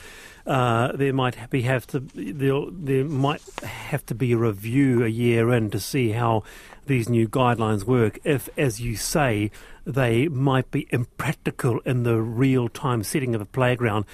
uh, 0.47 0.93
there 0.93 1.13
might 1.13 1.51
be 1.51 1.63
have 1.63 1.87
to 1.89 2.01
there, 2.15 2.61
there 2.71 3.05
might 3.05 3.43
have 3.63 4.07
to 4.07 4.15
be 4.15 4.33
a 4.33 4.37
review 4.37 5.05
a 5.05 5.09
year 5.09 5.53
in 5.53 5.71
to 5.71 5.81
see 5.81 6.13
how 6.13 6.45
these 6.87 7.09
new 7.09 7.29
guidelines 7.29 7.85
work. 7.85 8.19
If, 8.25 8.49
as 8.57 8.81
you 8.81 8.97
say, 8.97 9.51
they 9.85 10.29
might 10.29 10.71
be 10.71 10.87
impractical 10.91 11.81
in 11.81 12.05
the 12.05 12.21
real 12.21 12.69
time 12.69 13.03
setting 13.03 13.35
of 13.35 13.41
a 13.41 13.47
playground, 13.47 14.05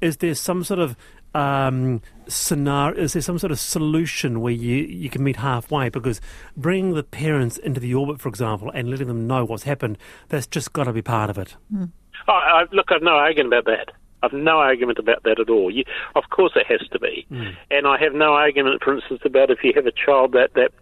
is 0.00 0.18
there 0.18 0.34
some 0.34 0.62
sort 0.62 0.80
of 0.80 0.96
um, 1.36 2.00
scenario? 2.28 3.00
Is 3.00 3.12
there 3.12 3.22
some 3.22 3.38
sort 3.38 3.52
of 3.52 3.60
solution 3.60 4.40
where 4.40 4.52
you, 4.52 4.76
you 4.76 5.10
can 5.10 5.22
meet 5.22 5.36
halfway? 5.36 5.88
Because 5.88 6.20
bringing 6.56 6.94
the 6.94 7.02
parents 7.02 7.58
into 7.58 7.80
the 7.80 7.94
orbit, 7.94 8.20
for 8.20 8.28
example, 8.28 8.70
and 8.72 8.88
letting 8.88 9.08
them 9.08 9.26
know 9.26 9.44
what's 9.44 9.64
happened, 9.64 9.98
that's 10.28 10.46
just 10.46 10.72
got 10.72 10.84
to 10.84 10.92
be 10.92 11.02
part 11.02 11.30
of 11.30 11.38
it. 11.38 11.56
Oh, 11.74 12.32
I, 12.32 12.64
look, 12.72 12.86
I've 12.90 13.02
no 13.02 13.16
argument 13.16 13.52
about 13.52 13.66
that. 13.66 13.94
I've 14.22 14.32
no 14.32 14.58
argument 14.58 14.98
about 14.98 15.22
that 15.24 15.38
at 15.38 15.50
all. 15.50 15.70
You, 15.70 15.84
of 16.14 16.24
course, 16.30 16.52
it 16.56 16.66
has 16.66 16.80
to 16.88 16.98
be, 16.98 17.26
and 17.70 17.86
I 17.86 17.98
have 17.98 18.14
no 18.14 18.32
argument, 18.32 18.82
for 18.82 18.94
instance, 18.94 19.20
about 19.24 19.50
if 19.50 19.58
you 19.62 19.72
have 19.76 19.86
a 19.86 19.92
child 19.92 20.32
that 20.32 20.54
that 20.54 20.72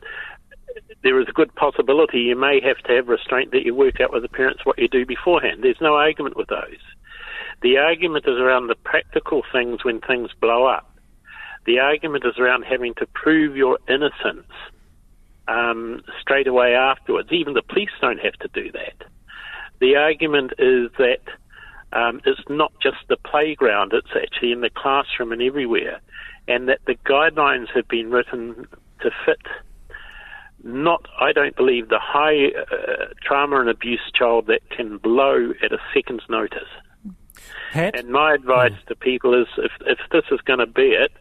there 1.02 1.20
is 1.20 1.26
a 1.28 1.32
good 1.32 1.54
possibility 1.54 2.20
you 2.20 2.36
may 2.36 2.60
have 2.60 2.78
to 2.78 2.92
have 2.92 3.08
restraint 3.08 3.50
that 3.50 3.64
you 3.64 3.74
work 3.74 4.00
out 4.00 4.12
with 4.12 4.22
the 4.22 4.28
parents 4.28 4.64
what 4.64 4.78
you 4.78 4.88
do 4.88 5.04
beforehand. 5.04 5.62
There's 5.62 5.80
no 5.80 5.94
argument 5.94 6.36
with 6.36 6.48
those. 6.48 6.80
The 7.64 7.78
argument 7.78 8.26
is 8.28 8.36
around 8.36 8.66
the 8.66 8.74
practical 8.74 9.42
things 9.50 9.86
when 9.86 10.02
things 10.02 10.28
blow 10.38 10.66
up. 10.66 10.94
The 11.64 11.78
argument 11.78 12.26
is 12.26 12.38
around 12.38 12.64
having 12.64 12.92
to 12.98 13.06
prove 13.06 13.56
your 13.56 13.78
innocence 13.88 14.52
um, 15.48 16.02
straight 16.20 16.46
away 16.46 16.74
afterwards. 16.74 17.30
Even 17.32 17.54
the 17.54 17.62
police 17.62 17.88
don't 18.02 18.20
have 18.20 18.34
to 18.34 18.48
do 18.48 18.70
that. 18.72 19.08
The 19.80 19.96
argument 19.96 20.52
is 20.58 20.90
that 20.98 21.22
um, 21.94 22.20
it's 22.26 22.46
not 22.50 22.70
just 22.82 22.98
the 23.08 23.16
playground, 23.16 23.94
it's 23.94 24.14
actually 24.14 24.52
in 24.52 24.60
the 24.60 24.68
classroom 24.68 25.32
and 25.32 25.40
everywhere, 25.40 26.02
and 26.46 26.68
that 26.68 26.80
the 26.86 26.96
guidelines 27.06 27.68
have 27.74 27.88
been 27.88 28.10
written 28.10 28.66
to 29.00 29.10
fit 29.24 29.40
not, 30.62 31.06
I 31.18 31.32
don't 31.32 31.56
believe, 31.56 31.88
the 31.88 31.98
high 31.98 32.48
uh, 32.48 33.06
trauma 33.22 33.60
and 33.60 33.70
abuse 33.70 34.12
child 34.14 34.48
that 34.48 34.68
can 34.70 34.98
blow 34.98 35.52
at 35.62 35.72
a 35.72 35.78
second's 35.94 36.24
notice. 36.28 36.68
Pat? 37.72 37.98
And 37.98 38.08
my 38.08 38.34
advice 38.34 38.72
hmm. 38.72 38.88
to 38.88 38.96
people 38.96 39.40
is 39.40 39.48
if, 39.58 39.72
if 39.86 39.98
this 40.10 40.24
is 40.30 40.40
going 40.42 40.60
to 40.60 40.66
be 40.66 40.92
it, 40.92 41.12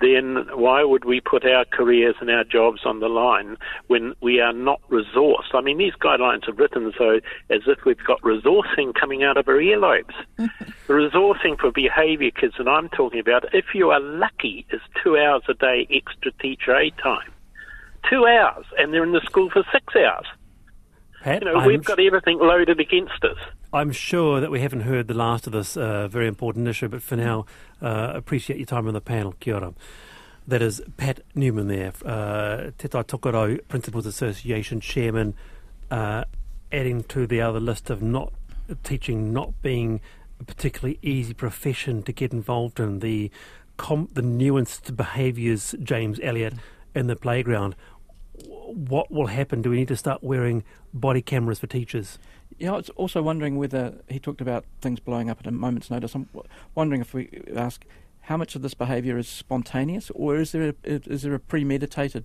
then 0.00 0.46
why 0.54 0.84
would 0.84 1.04
we 1.04 1.20
put 1.20 1.44
our 1.44 1.64
careers 1.64 2.16
and 2.20 2.30
our 2.30 2.44
jobs 2.44 2.82
on 2.84 3.00
the 3.00 3.08
line 3.08 3.56
when 3.86 4.14
we 4.20 4.40
are 4.40 4.52
not 4.52 4.80
resourced? 4.90 5.54
I 5.54 5.60
mean, 5.60 5.78
these 5.78 5.94
guidelines 5.94 6.48
are 6.48 6.52
written 6.52 6.92
so 6.98 7.20
as 7.50 7.62
if 7.66 7.84
we've 7.84 8.04
got 8.06 8.20
resourcing 8.20 8.94
coming 8.94 9.22
out 9.22 9.36
of 9.36 9.48
our 9.48 9.54
earlobes. 9.54 10.14
the 10.36 10.48
resourcing 10.88 11.58
for 11.58 11.70
behaviour 11.70 12.30
kids 12.30 12.54
that 12.58 12.68
I'm 12.68 12.88
talking 12.90 13.20
about, 13.20 13.54
if 13.54 13.66
you 13.74 13.90
are 13.90 14.00
lucky, 14.00 14.66
is 14.70 14.80
two 15.02 15.16
hours 15.16 15.42
a 15.48 15.54
day 15.54 15.86
extra 15.90 16.32
teacher 16.32 16.76
aid 16.76 16.94
time. 17.02 17.32
Two 18.10 18.26
hours, 18.26 18.66
and 18.78 18.92
they're 18.92 19.02
in 19.02 19.12
the 19.12 19.22
school 19.22 19.50
for 19.50 19.64
six 19.72 19.96
hours. 19.96 20.26
Pat, 21.26 21.42
You 21.42 21.52
know, 21.52 21.58
I'm 21.58 21.66
we've 21.66 21.82
got 21.82 21.98
everything 21.98 22.38
loaded 22.38 22.78
against 22.78 23.24
us. 23.24 23.36
I'm 23.72 23.90
sure 23.90 24.40
that 24.40 24.48
we 24.48 24.60
haven't 24.60 24.82
heard 24.82 25.08
the 25.08 25.14
last 25.14 25.48
of 25.48 25.52
this 25.52 25.76
uh, 25.76 26.06
very 26.06 26.28
important 26.28 26.68
issue, 26.68 26.86
but 26.86 27.02
for 27.02 27.16
now, 27.16 27.46
uh, 27.82 28.12
appreciate 28.14 28.58
your 28.60 28.66
time 28.66 28.86
on 28.86 28.94
the 28.94 29.00
panel. 29.00 29.34
Kia 29.40 29.56
ora. 29.56 29.74
That 30.46 30.62
is 30.62 30.80
Pat 30.96 31.22
Newman 31.34 31.66
there, 31.66 31.92
uh, 32.04 32.70
Te 32.78 32.86
Tai 32.86 33.02
Tokoro 33.02 33.58
Principals 33.66 34.06
Association 34.06 34.80
Chairman, 34.80 35.34
uh, 35.90 36.26
adding 36.70 37.02
to 37.02 37.26
the 37.26 37.40
other 37.40 37.58
list 37.58 37.90
of 37.90 38.00
not 38.00 38.32
teaching 38.84 39.32
not 39.32 39.60
being 39.62 40.00
a 40.38 40.44
particularly 40.44 41.00
easy 41.02 41.34
profession 41.34 42.04
to 42.04 42.12
get 42.12 42.32
involved 42.32 42.78
in, 42.78 43.00
the, 43.00 43.32
com- 43.76 44.08
the 44.12 44.22
nuanced 44.22 44.94
behaviours, 44.94 45.74
James 45.82 46.20
Elliott, 46.22 46.54
in 46.94 47.08
the 47.08 47.16
playground. 47.16 47.74
What 48.44 49.10
will 49.10 49.26
happen? 49.26 49.62
Do 49.62 49.70
we 49.70 49.76
need 49.76 49.88
to 49.88 49.96
start 49.96 50.22
wearing 50.22 50.64
body 50.92 51.22
cameras 51.22 51.58
for 51.58 51.66
teachers? 51.66 52.18
Yeah, 52.58 52.72
I 52.72 52.76
was 52.76 52.90
also 52.90 53.22
wondering 53.22 53.56
whether 53.56 53.94
he 54.08 54.18
talked 54.18 54.40
about 54.40 54.64
things 54.80 55.00
blowing 55.00 55.28
up 55.30 55.40
at 55.40 55.46
a 55.46 55.50
moment's 55.50 55.90
notice. 55.90 56.14
I'm 56.14 56.28
wondering 56.74 57.00
if 57.00 57.12
we 57.14 57.42
ask 57.54 57.84
how 58.22 58.36
much 58.36 58.54
of 58.54 58.62
this 58.62 58.74
behaviour 58.74 59.16
is 59.18 59.28
spontaneous, 59.28 60.10
or 60.14 60.36
is 60.36 60.52
there 60.52 60.70
a, 60.70 60.74
is 60.84 61.22
there 61.22 61.34
a 61.34 61.38
premeditated 61.40 62.24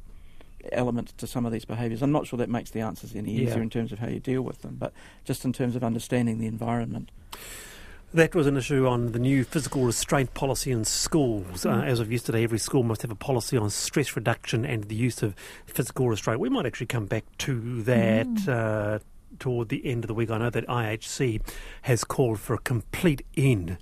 element 0.72 1.18
to 1.18 1.28
some 1.28 1.46
of 1.46 1.52
these 1.52 1.66
behaviours? 1.66 2.02
I'm 2.02 2.12
not 2.12 2.28
sure 2.28 2.38
that 2.38 2.50
makes 2.50 2.72
the 2.72 2.82
answers 2.82 3.16
any 3.16 3.34
Yeah. 3.34 3.50
easier 3.50 3.62
in 3.62 3.70
terms 3.70 3.92
of 3.92 4.00
how 4.00 4.08
you 4.08 4.20
deal 4.20 4.42
with 4.42 4.62
them, 4.62 4.78
but 4.80 4.94
just 5.26 5.46
in 5.46 5.54
terms 5.54 5.76
of 5.76 5.84
understanding 5.84 6.40
the 6.40 6.48
environment. 6.48 7.10
That 8.14 8.36
was 8.36 8.46
an 8.46 8.58
issue 8.58 8.88
on 8.88 9.14
the 9.14 9.20
new 9.20 9.46
physical 9.46 9.84
restraint 9.84 10.34
policy 10.34 10.70
in 10.70 10.84
schools. 10.84 11.66
Uh, 11.66 11.82
as 11.86 12.02
of 12.02 12.12
yesterday, 12.12 12.44
every 12.44 12.60
school 12.60 12.84
must 12.84 13.04
have 13.04 13.12
a 13.12 13.16
policy 13.16 13.56
on 13.56 13.70
stress 13.70 14.18
reduction 14.18 14.66
and 14.66 14.84
the 14.84 14.96
use 14.96 15.24
of 15.24 15.34
physical 15.66 16.10
restraint. 16.10 16.42
We 16.42 16.50
might 16.50 16.66
actually 16.66 16.88
come 16.88 17.06
back 17.06 17.24
to 17.38 17.84
that 17.84 18.50
uh, 18.50 19.00
toward 19.40 19.70
the 19.70 19.86
end 19.86 20.04
of 20.04 20.10
the 20.10 20.14
week. 20.14 20.30
I 20.30 20.40
know 20.40 20.50
that 20.50 20.68
IHC 20.68 21.42
has 21.84 22.04
called 22.04 22.42
for 22.42 22.54
a 22.54 22.58
complete 22.58 23.26
end 23.38 23.78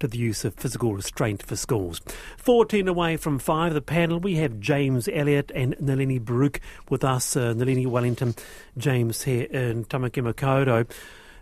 to 0.00 0.08
the 0.08 0.16
use 0.16 0.46
of 0.46 0.54
physical 0.54 0.94
restraint 0.94 1.42
for 1.42 1.54
schools. 1.54 2.00
14 2.38 2.88
away 2.88 3.18
from 3.18 3.38
5, 3.38 3.74
the 3.74 3.82
panel, 3.82 4.18
we 4.18 4.36
have 4.36 4.60
James 4.60 5.10
Elliott 5.12 5.52
and 5.54 5.76
Nalini 5.78 6.18
Baruch 6.18 6.60
with 6.88 7.04
us. 7.04 7.36
Uh, 7.36 7.52
Nalini 7.52 7.84
Wellington, 7.84 8.34
James 8.78 9.24
here 9.24 9.44
in 9.44 9.84
Tamaki 9.84 10.22
Makaurau. 10.22 10.90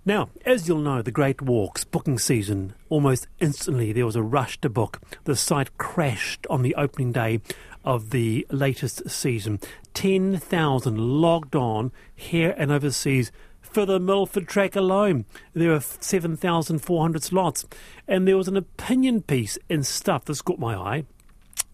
Now, 0.07 0.29
as 0.45 0.69
you'll 0.69 0.79
know, 0.79 1.03
the 1.03 1.11
Great 1.11 1.43
Walks 1.43 1.83
booking 1.83 2.21
season, 2.21 2.75
almost 2.89 3.27
instantly 3.41 3.93
there 3.93 4.07
was 4.07 4.15
a 4.15 4.23
rush 4.23 4.61
to 4.61 4.71
book. 4.71 5.01
The 5.25 5.35
site 5.35 5.77
crashed 5.79 6.47
on 6.49 6.63
the 6.63 6.77
opening 6.77 7.11
day 7.11 7.41
of 7.85 8.11
the 8.11 8.47
latest 8.49 9.11
season. 9.11 9.59
10,000 9.95 10.97
logged 10.97 11.57
on 11.57 11.91
here 12.15 12.55
and 12.57 12.71
overseas 12.71 13.33
for 13.61 13.85
the 13.85 13.99
Milford 13.99 14.47
track 14.47 14.77
alone. 14.77 15.25
There 15.55 15.73
are 15.73 15.81
7,400 15.81 17.25
slots. 17.25 17.67
And 18.07 18.29
there 18.29 18.37
was 18.37 18.47
an 18.47 18.57
opinion 18.57 19.23
piece 19.23 19.59
in 19.69 19.83
Stuff, 19.83 20.27
this 20.27 20.41
caught 20.41 20.61
my 20.61 20.77
eye, 20.77 21.05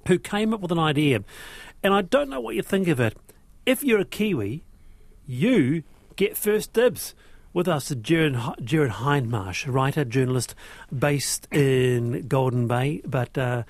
who 0.08 0.18
came 0.18 0.54
up 0.54 0.60
with 0.60 0.72
an 0.72 0.78
idea. 0.78 1.22
And 1.82 1.92
I 1.92 2.00
don't 2.00 2.30
know 2.30 2.40
what 2.40 2.54
you 2.54 2.62
think 2.62 2.88
of 2.88 2.98
it. 2.98 3.14
If 3.66 3.84
you're 3.84 4.00
a 4.00 4.06
Kiwi, 4.06 4.64
you 5.26 5.82
get 6.16 6.38
first 6.38 6.72
dibs. 6.72 7.14
With 7.54 7.68
us, 7.68 7.94
Jared, 8.00 8.38
Jared 8.64 8.92
Hindmarsh, 8.92 9.70
writer, 9.70 10.06
journalist 10.06 10.54
based 10.96 11.46
in 11.52 12.26
Golden 12.26 12.66
Bay. 12.66 13.02
But 13.04 13.36
uh, 13.36 13.64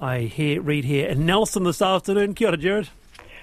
I 0.00 0.22
hear, 0.22 0.60
read 0.60 0.84
here 0.84 1.08
in 1.08 1.24
Nelson 1.24 1.62
this 1.62 1.80
afternoon. 1.80 2.34
Kia 2.34 2.48
ora, 2.48 2.56
Jared. 2.56 2.88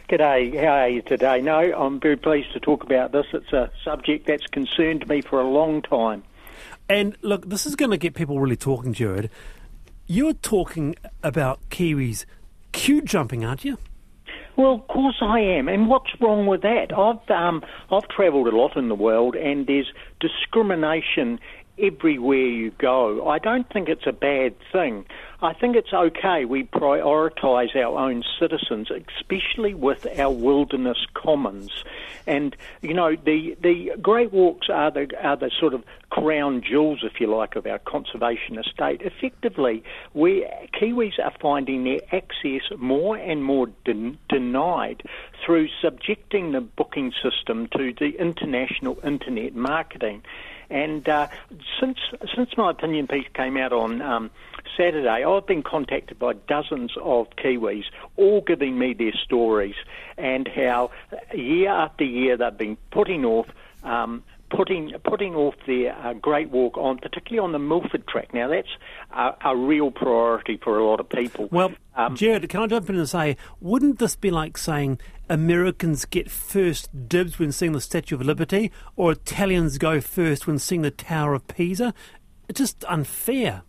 G'day, 0.10 0.54
how 0.62 0.74
are 0.74 0.90
you 0.90 1.02
today? 1.02 1.42
No, 1.42 1.60
I'm 1.60 2.00
very 2.00 2.18
pleased 2.18 2.52
to 2.54 2.60
talk 2.60 2.84
about 2.84 3.12
this. 3.12 3.26
It's 3.34 3.54
a 3.54 3.72
subject 3.84 4.28
that's 4.28 4.46
concerned 4.48 5.08
me 5.08 5.22
for 5.22 5.40
a 5.40 5.48
long 5.48 5.82
time. 5.82 6.24
And 6.90 7.16
look, 7.22 7.50
this 7.50 7.66
is 7.66 7.76
going 7.76 7.92
to 7.92 7.98
get 7.98 8.14
people 8.14 8.40
really 8.40 8.58
talking, 8.58 8.94
Jared. 8.94 9.30
You're 10.08 10.34
talking 10.34 10.96
about 11.24 11.70
Kiwis 11.70 12.26
queue 12.74 13.02
jumping, 13.02 13.44
aren't 13.44 13.66
you? 13.66 13.78
Well, 14.58 14.74
of 14.74 14.88
course 14.88 15.18
I 15.22 15.40
am, 15.40 15.68
and 15.68 15.90
what's 15.90 16.12
wrong 16.22 16.46
with 16.48 16.62
that? 16.62 16.88
I've 16.98 17.30
um, 17.30 17.62
I've 17.92 18.08
travelled 18.08 18.48
a 18.48 18.56
lot 18.56 18.78
in 18.78 18.88
the 18.88 18.96
world, 18.96 19.36
and 19.36 19.68
there's 19.68 19.92
discrimination 20.22 21.40
everywhere 21.78 22.38
you 22.38 22.72
go. 22.72 23.28
I 23.28 23.40
don't 23.40 23.68
think 23.72 23.90
it's 23.90 24.08
a 24.08 24.14
bad 24.14 24.56
thing. 24.72 25.06
I 25.42 25.54
think 25.54 25.76
it's 25.76 25.94
okay 25.94 26.46
we 26.46 26.64
prioritise 26.64 27.76
our 27.76 28.00
own 28.00 28.24
citizens, 28.40 28.90
especially 28.90 29.74
with 29.74 30.08
our 30.18 30.32
wilderness 30.32 30.98
commons. 31.14 31.72
And 32.26 32.56
you 32.82 32.94
know, 32.94 33.16
the 33.16 33.56
the 33.62 33.92
Great 34.02 34.32
Walks 34.32 34.70
are 34.70 34.92
the 34.92 35.08
are 35.22 35.36
the 35.36 35.52
sort 35.60 35.74
of 35.74 35.84
crown 36.10 36.62
jewels, 36.62 37.00
if 37.04 37.20
you 37.20 37.28
like, 37.28 37.56
of 37.56 37.66
our 37.66 37.80
conservation 37.80 38.58
estate. 38.58 39.02
Effectively, 39.02 39.84
we 40.14 40.48
Kiwis 40.74 41.20
are 41.24 41.34
finding 41.42 41.84
their 41.84 42.02
access 42.12 42.62
more 42.78 43.18
and 43.18 43.44
more 43.44 43.68
den- 43.84 44.18
denied 44.30 45.04
through 45.46 45.68
subjecting 45.82 46.54
the 46.54 46.62
booking 46.62 47.12
system 47.22 47.68
to 47.76 47.94
the 48.00 48.18
international 48.20 48.98
internet 49.04 49.54
marketing. 49.56 50.24
And 50.70 51.08
uh, 51.08 51.28
since 51.80 51.98
since 52.36 52.58
my 52.58 52.72
opinion 52.72 53.08
piece 53.08 53.28
came 53.34 53.58
out 53.58 53.74
on 53.74 54.02
um, 54.02 54.32
Saturday, 54.78 55.24
I've 55.24 55.46
been 55.46 55.64
contacted 55.64 56.20
by 56.20 56.34
dozens 56.34 56.92
of 57.02 57.30
Kiwis, 57.38 57.86
all 58.18 58.42
giving 58.42 58.78
me 58.78 58.94
their 58.94 59.14
stories 59.14 59.76
and 60.18 60.48
how 60.48 60.92
year 61.34 61.70
after 61.70 62.04
year 62.04 62.38
they've 62.38 62.58
been 62.58 62.78
putting 62.92 63.26
off. 63.26 63.48
Um, 63.84 64.24
Putting 64.50 64.94
putting 65.04 65.36
off 65.36 65.56
their 65.66 65.96
uh, 65.98 66.14
great 66.14 66.50
walk 66.50 66.78
on, 66.78 67.00
particularly 67.00 67.44
on 67.44 67.52
the 67.52 67.60
Milford 67.60 68.08
track. 68.08 68.34
Now 68.34 68.48
that's 68.48 68.68
a, 69.12 69.50
a 69.50 69.56
real 69.58 69.92
priority 69.92 70.60
for 70.64 70.78
a 70.78 70.86
lot 70.86 71.00
of 71.00 71.10
people. 71.10 71.50
Well, 71.52 71.74
Um, 71.96 72.16
Jared, 72.16 72.48
can 72.48 72.62
I 72.62 72.68
jump 72.68 72.90
in 72.90 72.96
and 72.96 73.10
say, 73.10 73.38
wouldn't 73.60 74.00
this 74.00 74.16
be 74.16 74.30
like 74.30 74.58
saying 74.58 75.00
Americans 75.30 76.06
get 76.06 76.30
first 76.30 77.10
dibs 77.10 77.40
when 77.40 77.52
seeing 77.52 77.72
the 77.72 77.82
Statue 77.82 78.16
of 78.16 78.22
Liberty, 78.22 78.72
or 78.96 79.14
Italians 79.14 79.78
go 79.78 80.00
first 80.00 80.46
when 80.46 80.60
seeing 80.60 80.84
the 80.84 80.92
Tower 80.92 81.34
of 81.34 81.48
Pisa? 81.48 81.94
It's 82.48 82.60
just 82.60 82.86
unfair. 82.88 83.64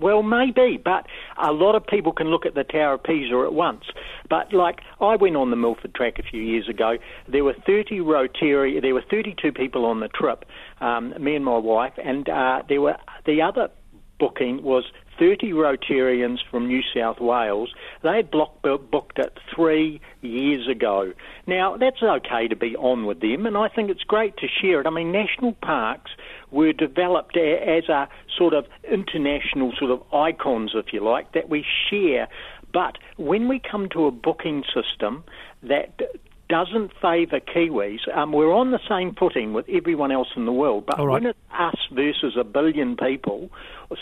Well, 0.00 0.22
maybe, 0.22 0.80
but 0.82 1.06
a 1.36 1.52
lot 1.52 1.74
of 1.74 1.86
people 1.86 2.12
can 2.12 2.28
look 2.28 2.46
at 2.46 2.54
the 2.54 2.64
Tower 2.64 2.94
of 2.94 3.02
Pisa 3.02 3.42
at 3.44 3.52
once. 3.52 3.84
But 4.28 4.52
like 4.52 4.80
I 5.00 5.16
went 5.16 5.36
on 5.36 5.50
the 5.50 5.56
Milford 5.56 5.94
track 5.94 6.18
a 6.18 6.22
few 6.22 6.40
years 6.40 6.68
ago, 6.68 6.98
there 7.26 7.44
were 7.44 7.54
30 7.66 8.00
Rotary, 8.00 8.78
there 8.80 8.94
were 8.94 9.04
32 9.10 9.52
people 9.52 9.84
on 9.84 10.00
the 10.00 10.08
trip, 10.08 10.44
um, 10.80 11.14
me 11.18 11.34
and 11.34 11.44
my 11.44 11.58
wife, 11.58 11.94
and 12.02 12.28
uh, 12.28 12.62
there 12.68 12.80
were 12.80 12.96
the 13.26 13.42
other 13.42 13.70
booking 14.18 14.62
was 14.62 14.84
30 15.18 15.52
Rotarians 15.52 16.38
from 16.50 16.66
New 16.66 16.82
South 16.94 17.20
Wales. 17.20 17.72
They 18.02 18.16
had 18.16 18.30
block 18.30 18.62
booked 18.62 19.18
it 19.18 19.36
three 19.54 20.00
years 20.20 20.68
ago. 20.68 21.12
Now, 21.46 21.76
that's 21.76 22.02
okay 22.02 22.48
to 22.48 22.56
be 22.56 22.76
on 22.76 23.06
with 23.06 23.20
them, 23.20 23.46
and 23.46 23.56
I 23.56 23.68
think 23.68 23.90
it's 23.90 24.04
great 24.04 24.36
to 24.38 24.46
share 24.48 24.80
it. 24.80 24.86
I 24.86 24.90
mean, 24.90 25.12
national 25.12 25.54
parks 25.54 26.10
were 26.50 26.72
developed 26.72 27.36
as 27.36 27.88
a 27.88 28.08
sort 28.36 28.54
of 28.54 28.66
international 28.90 29.72
sort 29.78 29.90
of 29.90 30.02
icons, 30.12 30.72
if 30.74 30.92
you 30.92 31.04
like, 31.04 31.32
that 31.32 31.48
we 31.48 31.64
share. 31.90 32.28
But 32.72 32.98
when 33.16 33.48
we 33.48 33.60
come 33.60 33.88
to 33.90 34.06
a 34.06 34.10
booking 34.10 34.62
system 34.74 35.24
that 35.62 36.00
doesn't 36.48 36.92
favour 37.00 37.40
Kiwis. 37.40 38.00
Um, 38.16 38.32
we're 38.32 38.52
on 38.52 38.70
the 38.70 38.80
same 38.88 39.14
footing 39.14 39.52
with 39.52 39.66
everyone 39.68 40.10
else 40.10 40.28
in 40.36 40.46
the 40.46 40.52
world, 40.52 40.84
but 40.86 40.98
right. 40.98 41.06
when 41.06 41.26
it's 41.26 41.38
us 41.52 41.76
versus 41.92 42.36
a 42.38 42.44
billion 42.44 42.96
people, 42.96 43.50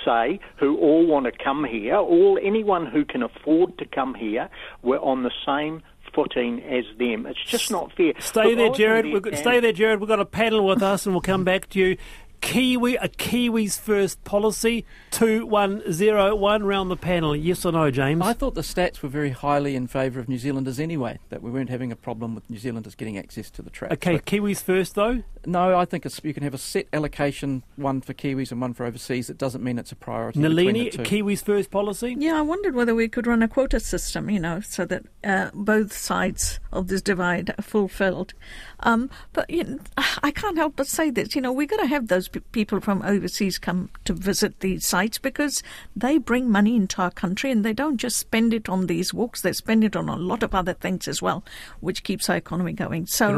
say, 0.04 0.40
who 0.56 0.76
all 0.78 1.06
want 1.06 1.26
to 1.26 1.32
come 1.32 1.64
here, 1.64 1.96
all 1.96 2.38
anyone 2.42 2.86
who 2.86 3.04
can 3.04 3.22
afford 3.22 3.76
to 3.78 3.84
come 3.84 4.14
here, 4.14 4.48
we're 4.82 5.00
on 5.00 5.22
the 5.22 5.32
same 5.44 5.82
footing 6.14 6.62
as 6.62 6.84
them. 6.98 7.26
It's 7.26 7.42
just 7.44 7.70
not 7.70 7.92
fair. 7.92 8.14
Stay 8.18 8.54
there, 8.54 8.70
Jared. 8.70 9.06
We've 9.06 9.22
got, 9.22 9.36
stay 9.36 9.60
there, 9.60 9.72
Jared. 9.72 10.00
We've 10.00 10.08
got 10.08 10.20
a 10.20 10.24
panel 10.24 10.66
with 10.66 10.82
us, 10.82 11.06
and 11.06 11.14
we'll 11.14 11.20
come 11.20 11.44
back 11.44 11.68
to 11.70 11.78
you. 11.78 11.96
Kiwi, 12.40 12.96
a 12.96 13.08
Kiwis 13.08 13.78
first 13.78 14.22
policy, 14.24 14.84
2101 15.10 16.64
round 16.64 16.90
the 16.90 16.96
panel. 16.96 17.34
Yes 17.34 17.64
or 17.64 17.72
no, 17.72 17.90
James? 17.90 18.22
I 18.22 18.32
thought 18.32 18.54
the 18.54 18.60
stats 18.60 19.02
were 19.02 19.08
very 19.08 19.30
highly 19.30 19.76
in 19.76 19.86
favour 19.86 20.20
of 20.20 20.28
New 20.28 20.38
Zealanders 20.38 20.78
anyway, 20.78 21.18
that 21.30 21.42
we 21.42 21.50
weren't 21.50 21.70
having 21.70 21.92
a 21.92 21.96
problem 21.96 22.34
with 22.34 22.48
New 22.48 22.58
Zealanders 22.58 22.94
getting 22.94 23.18
access 23.18 23.50
to 23.50 23.62
the 23.62 23.70
track. 23.70 23.92
Okay, 23.92 24.14
but 24.14 24.24
Kiwis 24.24 24.62
first 24.62 24.94
though? 24.94 25.22
No, 25.44 25.78
I 25.78 25.84
think 25.84 26.04
you 26.24 26.34
can 26.34 26.42
have 26.42 26.54
a 26.54 26.58
set 26.58 26.88
allocation, 26.92 27.62
one 27.76 28.00
for 28.00 28.14
Kiwis 28.14 28.50
and 28.50 28.60
one 28.60 28.74
for 28.74 28.84
overseas. 28.84 29.30
It 29.30 29.38
doesn't 29.38 29.62
mean 29.62 29.78
it's 29.78 29.92
a 29.92 29.96
priority. 29.96 30.40
Nalini, 30.40 30.90
Kiwis 30.90 31.42
first 31.42 31.70
policy? 31.70 32.16
Yeah, 32.18 32.38
I 32.38 32.42
wondered 32.42 32.74
whether 32.74 32.94
we 32.94 33.08
could 33.08 33.26
run 33.26 33.42
a 33.42 33.48
quota 33.48 33.78
system, 33.78 34.28
you 34.28 34.40
know, 34.40 34.60
so 34.60 34.84
that 34.86 35.04
uh, 35.22 35.50
both 35.54 35.92
sides 35.92 36.58
of 36.72 36.88
this 36.88 37.00
divide 37.00 37.54
are 37.58 37.62
fulfilled. 37.62 38.34
Um, 38.80 39.08
but 39.32 39.48
you 39.48 39.64
know, 39.64 39.78
I 40.22 40.30
can't 40.30 40.56
help 40.56 40.76
but 40.76 40.86
say 40.86 41.10
this, 41.10 41.34
you 41.34 41.40
know, 41.40 41.52
we've 41.52 41.68
got 41.68 41.80
to 41.80 41.86
have 41.86 42.08
those 42.08 42.25
p- 42.28 42.40
people 42.52 42.80
from 42.80 43.02
overseas 43.02 43.58
come 43.58 43.90
to 44.04 44.12
visit 44.12 44.60
these 44.60 44.84
sites 44.84 45.18
because 45.18 45.62
they 45.94 46.18
bring 46.18 46.50
money 46.50 46.76
into 46.76 47.00
our 47.02 47.10
country 47.10 47.50
and 47.50 47.64
they 47.64 47.72
don't 47.72 47.96
just 47.96 48.16
spend 48.18 48.52
it 48.54 48.68
on 48.68 48.86
these 48.86 49.12
walks, 49.12 49.40
they 49.40 49.52
spend 49.52 49.84
it 49.84 49.96
on 49.96 50.08
a 50.08 50.16
lot 50.16 50.42
of 50.42 50.54
other 50.54 50.74
things 50.74 51.08
as 51.08 51.22
well, 51.22 51.44
which 51.80 52.02
keeps 52.02 52.28
our 52.28 52.36
economy 52.36 52.72
going. 52.72 53.06
So 53.06 53.30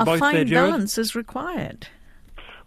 a 0.00 0.04
both 0.04 0.20
balance 0.70 0.98
is 0.98 1.14
required. 1.14 1.88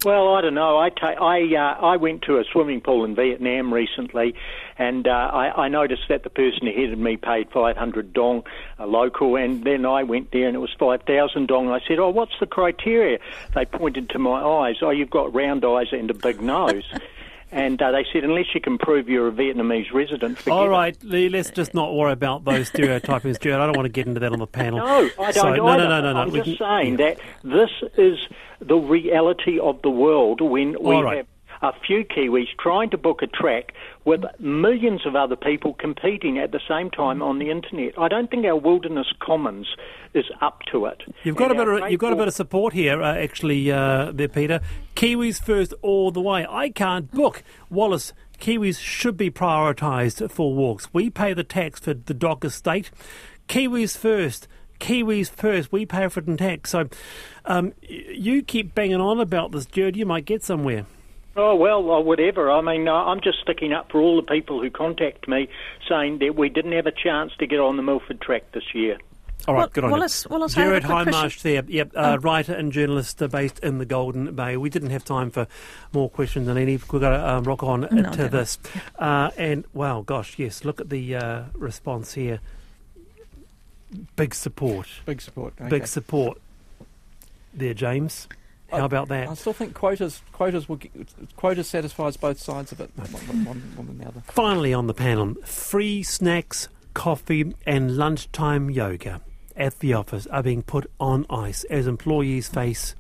Well, 0.04 0.36
I 0.36 0.42
don't 0.42 0.54
know. 0.54 0.78
I 0.78 0.90
ta- 0.90 1.24
I 1.24 1.42
uh, 1.56 1.86
I 1.86 1.98
went 1.98 2.24
to 2.24 2.38
a 2.40 2.44
swimming 2.52 2.82
pool 2.82 3.06
in 3.06 3.16
Vietnam 3.16 3.74
recently, 3.74 4.36
and 4.78 5.08
uh, 5.08 5.12
I, 5.12 5.64
I 5.66 5.68
noticed 5.70 6.04
that 6.10 6.24
the 6.24 6.30
person 6.30 6.68
ahead 6.68 6.92
of 6.92 7.00
me 7.00 7.18
paid 7.18 7.50
500 7.52 8.12
dong, 8.14 8.44
a 8.80 8.86
local, 8.88 9.36
and 9.38 9.64
then 9.64 9.86
I 9.86 10.04
went 10.04 10.32
there 10.32 10.48
and 10.48 10.56
it 10.56 10.60
was 10.60 10.74
5,000 10.78 11.48
dong. 11.48 11.70
I 11.70 11.80
said, 11.88 12.00
"Oh, 12.00 12.10
what's 12.10 12.34
the 12.40 12.46
criteria?" 12.48 13.20
They 13.56 13.66
pointed 13.66 14.10
to 14.10 14.20
my 14.20 14.42
eyes. 14.42 14.76
Oh, 14.82 14.90
you've 14.90 15.10
got 15.10 15.34
round 15.34 15.64
eyes 15.64 15.88
and 15.92 16.10
a 16.12 16.14
big 16.14 16.42
nose. 16.42 16.84
And 17.56 17.80
uh, 17.84 17.92
they 17.92 18.04
said, 18.12 18.24
unless 18.24 18.48
you 18.56 18.62
can 18.62 18.80
prove 18.80 19.08
you're 19.08 19.28
a 19.28 19.32
Vietnamese 19.32 19.94
resident, 19.94 20.40
forget 20.40 20.54
All 20.54 20.66
it." 20.66 20.70
right, 20.70 20.98
Lee, 21.04 21.30
let's 21.30 21.52
just 21.52 21.76
not 21.76 21.94
worry 21.94 22.12
about 22.12 22.46
those 22.46 22.72
stereotypings, 22.72 23.40
Jared. 23.40 23.60
I 23.62 23.68
don't 23.68 23.76
want 23.78 23.86
to 23.86 23.92
get 23.92 24.08
into 24.08 24.20
that 24.22 24.34
on 24.34 24.40
the 24.40 24.48
panel. 24.48 24.80
No, 24.80 25.08
I 25.20 25.32
don't. 25.32 25.34
So, 25.36 25.54
no, 25.54 25.78
no, 25.78 25.88
no, 25.88 26.02
no, 26.02 26.14
no. 26.14 26.20
I'm 26.20 26.32
We 26.32 26.42
just 26.42 26.58
can- 26.58 26.68
saying 26.68 26.96
that 26.98 27.20
this 27.44 27.70
is 27.96 28.18
the 28.68 28.76
reality 28.76 29.60
of 29.60 29.82
the 29.82 29.90
world 29.90 30.42
when 30.42 30.76
we 30.82 30.96
right. 30.96 31.18
have 31.18 31.28
a 31.64 31.72
few 31.88 32.04
Kiwis 32.04 32.48
trying 32.60 32.90
to 32.90 32.98
book 32.98 33.22
a 33.22 33.28
track 33.28 33.74
with 34.04 34.24
millions 34.38 35.06
of 35.06 35.16
other 35.16 35.38
people 35.38 35.74
competing 35.74 36.38
at 36.38 36.52
the 36.52 36.60
same 36.68 36.92
time 36.92 37.22
on 37.22 37.40
the 37.40 37.50
internet. 37.50 37.98
I 37.98 38.10
don't 38.10 38.30
think 38.30 38.46
our 38.46 38.58
wilderness 38.58 39.08
commons 39.22 39.68
is 40.14 40.26
up 40.42 40.60
to 40.74 40.86
it. 40.86 41.02
You've 41.24 41.38
got 41.38 41.52
a 41.52 41.56
bit 41.56 41.68
of 41.68 41.90
you've 41.90 42.02
got 42.02 42.12
a 42.12 42.18
bit 42.18 42.28
of 42.28 42.34
support 42.34 42.74
here, 42.74 43.02
uh, 43.02 43.16
actually, 43.16 43.72
uh, 43.72 44.12
there, 44.12 44.28
Peter. 44.28 44.60
Kiwis 44.96 45.42
first 45.42 45.74
all 45.82 46.12
the 46.12 46.22
way. 46.22 46.46
I 46.48 46.70
can't 46.70 47.10
book 47.10 47.44
Wallace. 47.70 48.14
Kiwis 48.40 48.80
should 48.80 49.16
be 49.16 49.32
prioritised 49.32 50.30
for 50.32 50.54
walks. 50.54 50.90
We 50.92 51.10
pay 51.10 51.34
the 51.34 51.46
tax 51.46 51.80
for 51.80 51.94
the 51.94 52.14
DOC 52.14 52.44
estate. 52.44 52.92
Kiwis 53.48 53.98
first. 53.98 54.50
Kiwis 54.84 55.30
first. 55.30 55.72
We 55.72 55.86
pay 55.86 56.08
for 56.10 56.20
it 56.20 56.28
in 56.28 56.38
tax. 56.38 56.72
So, 56.72 56.88
um, 57.46 57.74
you 57.82 58.44
keep 58.44 58.76
banging 58.76 59.00
on 59.02 59.20
about 59.20 59.52
this, 59.52 59.66
Jared. 59.66 59.96
You 59.96 60.06
might 60.06 60.26
get 60.26 60.44
somewhere. 60.44 60.86
Oh 61.36 61.56
well, 61.56 61.80
or 61.90 62.04
whatever. 62.04 62.52
I 62.52 62.62
mean, 62.62 62.88
uh, 62.88 62.94
I'm 62.94 63.20
just 63.22 63.40
sticking 63.42 63.74
up 63.74 63.92
for 63.92 64.00
all 64.00 64.18
the 64.18 64.28
people 64.28 64.62
who 64.62 64.70
contact 64.70 65.28
me, 65.28 65.48
saying 65.90 66.20
that 66.20 66.36
we 66.36 66.50
didn't 66.50 66.74
have 66.74 66.86
a 66.86 66.92
chance 66.92 67.32
to 67.40 67.48
get 67.48 67.60
on 67.60 67.76
the 67.78 67.82
Milford 67.82 68.22
track 68.22 68.44
this 68.52 68.76
year. 68.76 68.98
All 69.48 69.56
right, 69.56 69.62
Well, 69.62 69.70
good 69.74 69.84
on 69.86 69.92
Wallace- 69.92 70.26
you. 70.30 70.34
Wallace, 70.34 70.56
I 70.56 70.62
have 70.62 70.68
a 70.68 70.80
Jared 70.80 70.84
quick 70.86 71.08
question. 71.10 71.14
Hindmarsh 71.14 71.42
there. 71.42 71.64
Yep, 71.68 71.92
uh, 71.96 72.18
writer 72.22 72.54
and 72.54 72.72
journalist 72.72 73.22
uh, 73.22 73.28
based 73.28 73.60
in 73.60 73.78
the 73.80 73.86
Golden 73.86 74.34
Bay. 74.36 74.56
We 74.58 74.70
didn't 74.70 74.92
have 74.92 75.04
time 75.04 75.32
for 75.32 75.48
more 75.92 76.10
questions 76.10 76.46
than 76.48 76.58
any. 76.58 76.74
We've 76.74 76.88
got 76.88 77.10
to 77.10 77.30
um, 77.30 77.44
rock 77.46 77.64
on 77.64 77.88
No, 77.92 78.12
to 78.12 78.30
this. 78.30 78.58
Uh, 79.00 79.32
and, 79.36 79.66
wow, 79.74 80.02
gosh, 80.06 80.38
yes, 80.38 80.64
look 80.64 80.80
at 80.80 80.90
the 80.90 81.16
uh, 81.16 81.44
response 81.56 82.14
here. 82.14 82.40
Big 84.16 84.34
support. 84.34 84.88
Big 85.06 85.22
support. 85.22 85.54
Okay. 85.60 85.70
Big 85.70 85.88
support 85.88 86.40
there, 87.54 87.74
James. 87.74 88.28
How 88.72 88.86
about 88.86 89.08
that? 89.10 89.30
I 89.30 89.34
still 89.36 89.54
think 89.54 89.76
quotas 89.76 90.24
quotas 90.32 90.68
will 90.68 90.78
get, 90.78 90.92
quotas 91.36 91.68
satisfies 91.68 92.18
both 92.18 92.40
sides 92.40 92.72
of 92.72 92.82
it, 92.82 92.90
one, 92.96 93.46
one, 93.46 93.60
one, 93.76 93.88
than 93.88 93.98
the 94.00 94.08
other. 94.08 94.24
Finally, 94.26 94.74
on 94.74 94.88
the 94.88 94.96
panel, 94.96 95.36
free 95.46 96.02
snacks, 96.02 96.70
coffee, 96.96 97.54
and 97.68 97.96
lunchtime 97.98 98.72
yoga 98.72 99.22
at 99.56 99.80
the 99.80 99.94
office 99.94 100.26
are 100.28 100.42
being 100.42 100.64
put 100.64 100.90
on 101.00 101.26
ice 101.30 101.64
as 101.66 101.86
employees 101.86 102.48
face 102.48 102.96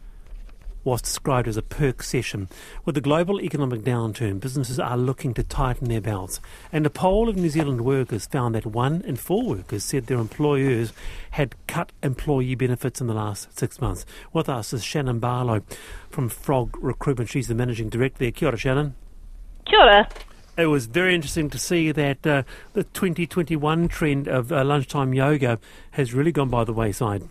what's 0.84 1.02
described 1.02 1.48
as 1.48 1.58
a 1.58 1.62
perkcession. 1.62 2.50
With 2.86 2.96
the 2.96 3.02
global 3.02 3.42
economic 3.42 3.82
downturn, 3.82 4.40
businesses 4.40 4.80
are 4.80 4.98
looking 4.98 5.34
to 5.36 5.44
tighten 5.44 5.90
their 5.90 6.02
belts. 6.02 6.40
And 6.72 6.86
a 6.86 6.90
poll 6.90 7.30
of 7.30 7.36
New 7.36 7.50
Zealand 7.50 7.82
workers 7.82 8.26
found 8.26 8.56
that 8.56 8.66
one 8.66 9.02
in 9.02 9.16
four 9.16 9.44
workers 9.44 9.84
said 9.84 10.08
their 10.08 10.18
employers 10.18 10.94
had 11.32 11.56
cut 11.68 11.92
employee 12.02 12.56
benefits 12.56 13.02
in 13.02 13.08
the 13.08 13.14
last 13.14 13.58
six 13.58 13.82
months. 13.82 14.06
With 14.32 14.50
us 14.50 14.74
is 14.74 14.84
Shannon 14.84 15.20
Barlow 15.20 15.62
from 16.10 16.30
Frog 16.30 16.78
Recruitment. 16.82 17.30
She's 17.30 17.48
the 17.48 17.56
managing 17.56 17.90
director 17.90 18.20
there. 18.20 18.32
Kia 18.32 18.50
ora, 18.50 18.58
Shannon. 18.58 18.96
Kia 19.66 19.80
ora. 19.80 20.10
It 20.56 20.68
was 20.68 20.86
very 20.86 21.16
interesting 21.16 21.50
to 21.50 21.58
see 21.58 21.92
that 21.92 22.28
uh, 22.28 22.44
the 22.74 22.84
2021 22.84 23.88
trend 23.88 24.28
of 24.28 24.52
uh, 24.52 24.64
lunchtime 24.64 25.14
yoga 25.14 25.60
has 25.92 26.14
really 26.14 26.32
gone 26.32 26.50
by 26.50 26.64
the 26.64 26.74
wayside. 26.74 27.24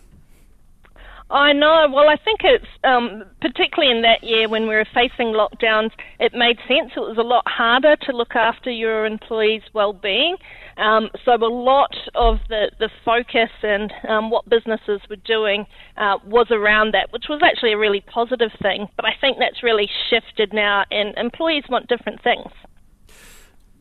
I 1.33 1.51
know. 1.51 1.87
Well, 1.91 2.09
I 2.09 2.15
think 2.15 2.41
it's 2.43 2.67
um, 2.83 3.23
particularly 3.41 3.91
in 3.91 4.03
that 4.03 4.23
year 4.23 4.47
when 4.47 4.67
we 4.67 4.75
were 4.75 4.85
facing 4.93 5.33
lockdowns, 5.33 5.89
it 6.19 6.33
made 6.35 6.59
sense. 6.67 6.91
It 6.95 6.99
was 6.99 7.17
a 7.17 7.23
lot 7.23 7.43
harder 7.47 7.95
to 7.95 8.11
look 8.15 8.35
after 8.35 8.69
your 8.69 9.07
employees' 9.07 9.63
well-being. 9.73 10.37
Um, 10.77 11.09
so 11.25 11.33
a 11.33 11.37
lot 11.49 11.95
of 12.13 12.37
the, 12.49 12.69
the 12.77 12.89
focus 13.03 13.49
and 13.63 13.91
um, 14.07 14.29
what 14.29 14.47
businesses 14.47 15.01
were 15.09 15.15
doing 15.15 15.65
uh, 15.97 16.19
was 16.23 16.47
around 16.51 16.93
that, 16.93 17.11
which 17.11 17.25
was 17.29 17.41
actually 17.43 17.73
a 17.73 17.77
really 17.79 18.01
positive 18.01 18.51
thing. 18.61 18.87
But 18.95 19.05
I 19.05 19.13
think 19.19 19.37
that's 19.39 19.63
really 19.63 19.89
shifted 20.11 20.53
now, 20.53 20.85
and 20.91 21.17
employees 21.17 21.63
want 21.67 21.87
different 21.87 22.21
things. 22.21 22.51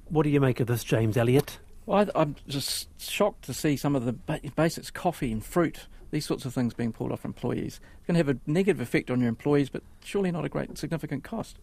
What 0.09 0.23
do 0.23 0.31
you 0.31 0.41
make 0.41 0.59
of 0.61 0.69
this, 0.69 0.85
James 0.85 1.19
Elliott? 1.19 1.59
Well, 1.85 2.11
I, 2.15 2.21
I'm 2.21 2.37
just 2.49 2.89
shocked 2.99 3.43
to 3.45 3.53
see 3.53 3.77
some 3.77 3.95
of 3.95 4.07
the 4.07 4.13
basics, 4.57 4.91
coffee 4.91 5.33
and 5.33 5.45
fruit, 5.45 5.87
these 6.13 6.25
sorts 6.25 6.45
of 6.45 6.55
things 6.55 6.75
being 6.75 6.93
pulled 6.93 7.11
off 7.11 7.25
employees. 7.25 7.81
It's 7.99 8.07
going 8.07 8.15
to 8.15 8.19
have 8.19 8.29
a 8.29 8.39
negative 8.47 8.81
effect 8.81 9.11
on 9.11 9.19
your 9.19 9.29
employees, 9.29 9.69
but 9.69 9.83
surely 10.05 10.31
not 10.31 10.45
a 10.45 10.49
great 10.49 10.79
significant 10.79 11.25
cost. 11.25 11.59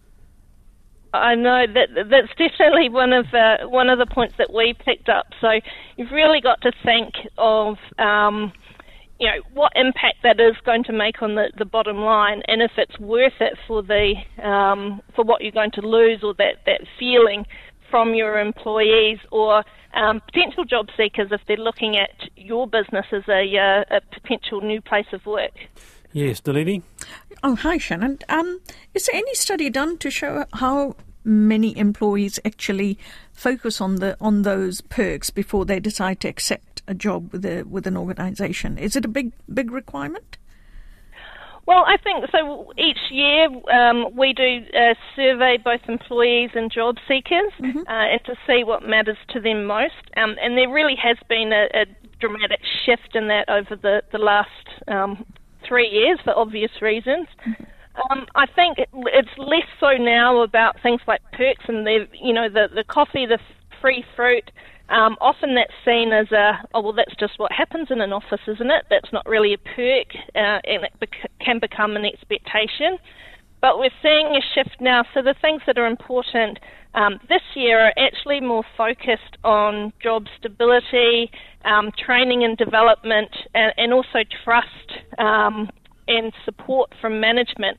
I 1.14 1.36
know 1.36 1.66
that 1.66 1.88
that's 2.10 2.30
definitely 2.38 2.90
one 2.90 3.14
of 3.14 3.26
one 3.70 3.90
of 3.90 3.98
the 3.98 4.06
points 4.06 4.36
that 4.38 4.54
we 4.54 4.76
picked 4.86 5.10
up. 5.10 5.28
So 5.40 5.60
you've 5.98 6.12
really 6.12 6.42
got 6.42 6.62
to 6.62 6.72
think 6.84 7.14
of 7.38 7.78
um, 7.98 8.52
you 9.20 9.28
know 9.28 9.42
what 9.54 9.72
impact 9.76 10.18
that 10.24 10.40
is 10.40 10.56
going 10.66 10.84
to 10.84 10.94
make 10.94 11.22
on 11.22 11.36
the, 11.36 11.52
the 11.58 11.66
bottom 11.66 11.98
line, 11.98 12.44
and 12.48 12.62
if 12.62 12.72
it's 12.78 13.00
worth 13.00 13.34
it 13.40 13.58
for 13.68 13.82
the 13.82 14.14
um, 14.44 15.02
for 15.16 15.26
what 15.26 15.42
you're 15.42 15.52
going 15.52 15.72
to 15.72 15.82
lose 15.82 16.20
or 16.24 16.36
that 16.36 16.58
that 16.66 16.82
feeling 17.00 17.46
from 17.90 18.14
your 18.14 18.40
employees 18.40 19.20
or 19.32 19.64
um, 19.94 20.22
potential 20.22 20.66
job 20.66 20.88
seekers 20.96 21.30
if 21.32 21.42
they're 21.48 21.58
looking 21.58 21.98
at 21.98 22.30
your 22.36 22.68
business 22.68 23.06
as 23.12 23.24
a, 23.28 23.58
uh, 23.58 23.98
a 23.98 24.02
potential 24.14 24.62
new 24.62 24.82
place 24.82 25.08
of 25.14 25.26
work. 25.26 25.54
Yes, 26.12 26.42
Nalini? 26.46 26.82
Oh, 27.44 27.56
hi, 27.56 27.78
Shannon. 27.78 28.20
Um, 28.30 28.62
is 28.94 29.06
there 29.06 29.16
any 29.16 29.34
study 29.36 29.70
done 29.70 29.98
to 30.00 30.10
show 30.10 30.46
how 30.54 30.96
many 31.24 31.78
employees 31.78 32.40
actually 32.44 32.98
focus 33.32 33.80
on 33.80 33.96
the 33.96 34.18
on 34.20 34.42
those 34.42 34.82
perks 34.82 35.30
before 35.30 35.66
they 35.66 35.80
decide 35.80 36.20
to 36.22 36.28
accept 36.28 36.82
a 36.88 36.94
job 36.94 37.32
with 37.32 37.46
a 37.46 37.64
with 37.64 37.86
an 37.86 37.96
organisation? 37.96 38.78
Is 38.78 38.96
it 38.96 39.06
a 39.06 39.10
big 39.10 39.34
big 39.54 39.72
requirement? 39.72 40.38
Well, 41.70 41.86
I 41.86 41.98
think 41.98 42.26
so. 42.32 42.74
Each 42.80 42.98
year 43.12 43.46
um, 43.72 44.08
we 44.18 44.34
do 44.34 44.66
uh, 44.76 44.96
survey 45.16 45.60
both 45.64 45.82
employees 45.88 46.50
and 46.56 46.72
job 46.72 46.96
seekers, 47.08 47.54
mm-hmm. 47.62 47.82
uh, 47.88 48.08
and 48.10 48.20
to 48.26 48.34
see 48.48 48.64
what 48.64 48.82
matters 48.82 49.20
to 49.30 49.40
them 49.40 49.66
most. 49.66 49.94
Um, 50.18 50.36
and 50.42 50.58
there 50.58 50.68
really 50.68 50.96
has 50.96 51.18
been 51.30 51.54
a, 51.54 51.68
a, 51.80 51.86
dramatic 52.20 52.60
shift 52.86 53.16
in 53.16 53.28
that 53.28 53.48
over 53.50 53.76
the 53.76 54.02
the 54.12 54.18
last 54.18 54.50
um, 54.88 55.24
three 55.68 55.88
years 55.88 56.18
for 56.24 56.36
obvious 56.36 56.72
reasons. 56.82 57.28
Mm-hmm. 57.48 57.64
Um, 58.12 58.26
I 58.34 58.48
think 58.48 58.80
it's 58.80 59.38
less 59.38 59.70
so 59.80 59.92
now 59.92 60.42
about 60.42 60.76
things 60.82 61.02
like 61.08 61.22
perks 61.34 61.66
and 61.68 61.86
the 61.86 62.08
you 62.20 62.34
know 62.34 62.50
the 62.50 62.66
the 62.74 62.84
coffee, 62.84 63.28
the 63.28 63.38
free 63.80 64.04
fruit. 64.16 64.50
Um, 64.90 65.18
often 65.22 65.54
that's 65.54 65.74
seen 65.86 66.12
as 66.12 66.32
a 66.32 66.60
oh 66.74 66.82
well 66.82 66.94
that's 66.94 67.16
just 67.20 67.34
what 67.38 67.52
happens 67.52 67.88
in 67.92 68.02
an 68.02 68.12
office, 68.12 68.42
isn't 68.48 68.72
it? 68.72 68.86
That's 68.90 69.12
not 69.14 69.26
really 69.28 69.54
a 69.54 69.58
perk, 69.58 70.08
uh, 70.36 70.60
and 70.66 70.84
it 70.84 70.94
bec- 71.00 71.30
can 71.40 71.60
become 71.60 71.96
an 71.96 72.06
expectation. 72.06 72.98
But 73.62 73.78
we're 73.78 73.92
seeing 74.02 74.28
a 74.28 74.42
shift 74.56 74.78
now. 74.80 75.04
So 75.14 75.22
the 75.22 75.36
things 75.42 75.62
that 75.68 75.78
are 75.78 75.86
important 75.86 76.60
um, 76.94 77.20
this 77.28 77.42
year 77.56 77.80
are 77.80 77.94
actually 77.98 78.40
more 78.40 78.64
focused 78.78 79.38
on 79.44 79.94
job 80.02 80.26
stability, 80.40 81.30
um, 81.66 81.92
training 82.04 82.44
and 82.44 82.58
development, 82.58 83.30
and, 83.54 83.74
and 83.78 83.94
also 83.94 84.20
trust 84.44 85.20
um, 85.20 85.70
and 86.08 86.34
support 86.46 86.90
from 87.00 87.20
management. 87.20 87.78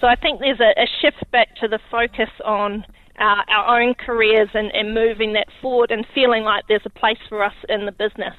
So 0.00 0.06
I 0.06 0.14
think 0.14 0.40
there's 0.40 0.60
a, 0.60 0.80
a 0.80 0.86
shift 1.00 1.28
back 1.32 1.56
to 1.56 1.66
the 1.66 1.80
focus 1.90 2.30
on 2.44 2.84
uh, 3.18 3.42
our 3.48 3.80
own 3.80 3.94
careers 3.94 4.48
and, 4.54 4.74
and, 4.74 4.94
moving 4.94 5.34
that 5.34 5.46
forward 5.60 5.90
and 5.90 6.06
feeling 6.14 6.44
like 6.44 6.64
there's 6.68 6.86
a 6.86 6.90
place 6.90 7.18
for 7.28 7.44
us 7.44 7.54
in 7.68 7.86
the 7.86 7.92
business. 7.92 8.34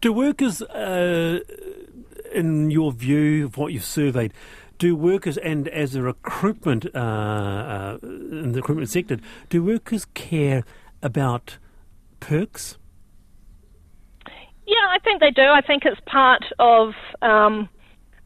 Do 0.00 0.12
workers, 0.12 0.62
uh, 0.62 1.40
in 2.32 2.70
your 2.70 2.92
view 2.92 3.46
of 3.46 3.56
what 3.56 3.72
you've 3.72 3.84
surveyed, 3.84 4.32
do 4.78 4.94
workers 4.94 5.38
and 5.38 5.68
as 5.68 5.94
a 5.94 6.02
recruitment 6.02 6.86
uh, 6.94 6.98
uh 6.98 7.98
in 8.02 8.52
the 8.52 8.58
recruitment 8.58 8.90
sector, 8.90 9.18
do 9.48 9.62
workers 9.62 10.06
care 10.14 10.64
about 11.02 11.58
perks? 12.20 12.78
Yeah, 14.66 14.86
I 14.90 14.98
think 15.02 15.20
they 15.20 15.30
do. 15.30 15.42
I 15.42 15.60
think 15.60 15.84
it's 15.84 16.00
part 16.06 16.44
of 16.58 16.92
um, 17.22 17.68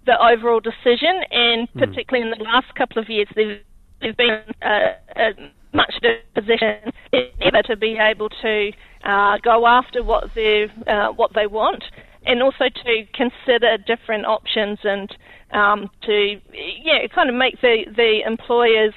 the 0.07 0.17
overall 0.19 0.61
decision, 0.61 1.23
and 1.31 1.69
hmm. 1.69 1.79
particularly 1.79 2.29
mm. 2.29 2.33
in 2.33 2.39
the 2.39 2.45
last 2.45 2.75
couple 2.75 3.01
of 3.01 3.09
years, 3.09 3.29
there's, 3.35 3.61
there's 4.01 4.17
been 4.17 4.43
a, 4.63 4.95
a 5.17 5.31
much 5.73 5.95
position 6.35 6.93
ever 7.13 7.63
to 7.63 7.77
be 7.77 7.97
able 7.99 8.29
to 8.29 8.73
uh, 9.05 9.39
go 9.39 9.67
after 9.67 10.03
what 10.03 10.35
they 10.35 10.67
uh, 10.87 11.09
what 11.13 11.33
they 11.35 11.47
want, 11.47 11.85
and 12.27 12.43
also 12.43 12.69
to 12.69 13.07
consider 13.15 13.79
different 13.87 14.27
options 14.27 14.79
and 14.85 15.17
um, 15.53 15.91
to 16.03 16.41
yeah 16.53 17.07
kind 17.15 17.29
of 17.29 17.35
make 17.35 17.61
the 17.61 17.85
the 17.97 18.23
employers 18.27 18.95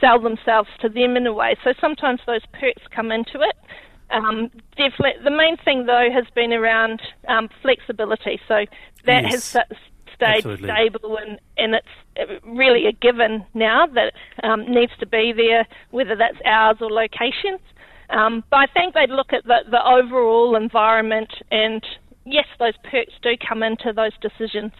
sell 0.00 0.20
themselves 0.20 0.68
to 0.80 0.88
them 0.88 1.16
in 1.16 1.26
a 1.26 1.32
way. 1.32 1.54
So 1.62 1.72
sometimes 1.80 2.20
those 2.26 2.44
perks 2.52 2.82
come 2.94 3.12
into 3.12 3.40
it. 3.40 3.56
Um, 4.10 4.50
definitely, 4.76 5.22
the 5.24 5.30
main 5.30 5.56
thing 5.58 5.86
though 5.86 6.08
has 6.12 6.24
been 6.34 6.52
around 6.52 7.00
um, 7.28 7.48
flexibility. 7.62 8.40
So 8.46 8.66
that 9.06 9.24
yes. 9.24 9.52
has 9.52 9.66
stayed 10.22 10.36
Absolutely. 10.38 10.68
stable 10.68 11.16
and, 11.16 11.38
and 11.56 11.74
it's 11.74 12.42
really 12.44 12.86
a 12.86 12.92
given 12.92 13.44
now 13.54 13.86
that 13.86 14.12
um, 14.42 14.70
needs 14.70 14.92
to 15.00 15.06
be 15.06 15.32
there, 15.34 15.66
whether 15.90 16.16
that's 16.16 16.38
hours 16.44 16.76
or 16.80 16.90
locations. 16.90 17.60
Um, 18.10 18.44
but 18.50 18.58
I 18.58 18.66
think 18.66 18.94
they'd 18.94 19.10
look 19.10 19.32
at 19.32 19.44
the, 19.44 19.58
the 19.70 19.84
overall 19.84 20.54
environment 20.54 21.30
and 21.50 21.84
yes, 22.24 22.46
those 22.58 22.74
perks 22.90 23.14
do 23.22 23.30
come 23.48 23.62
into 23.62 23.92
those 23.94 24.12
decisions. 24.20 24.72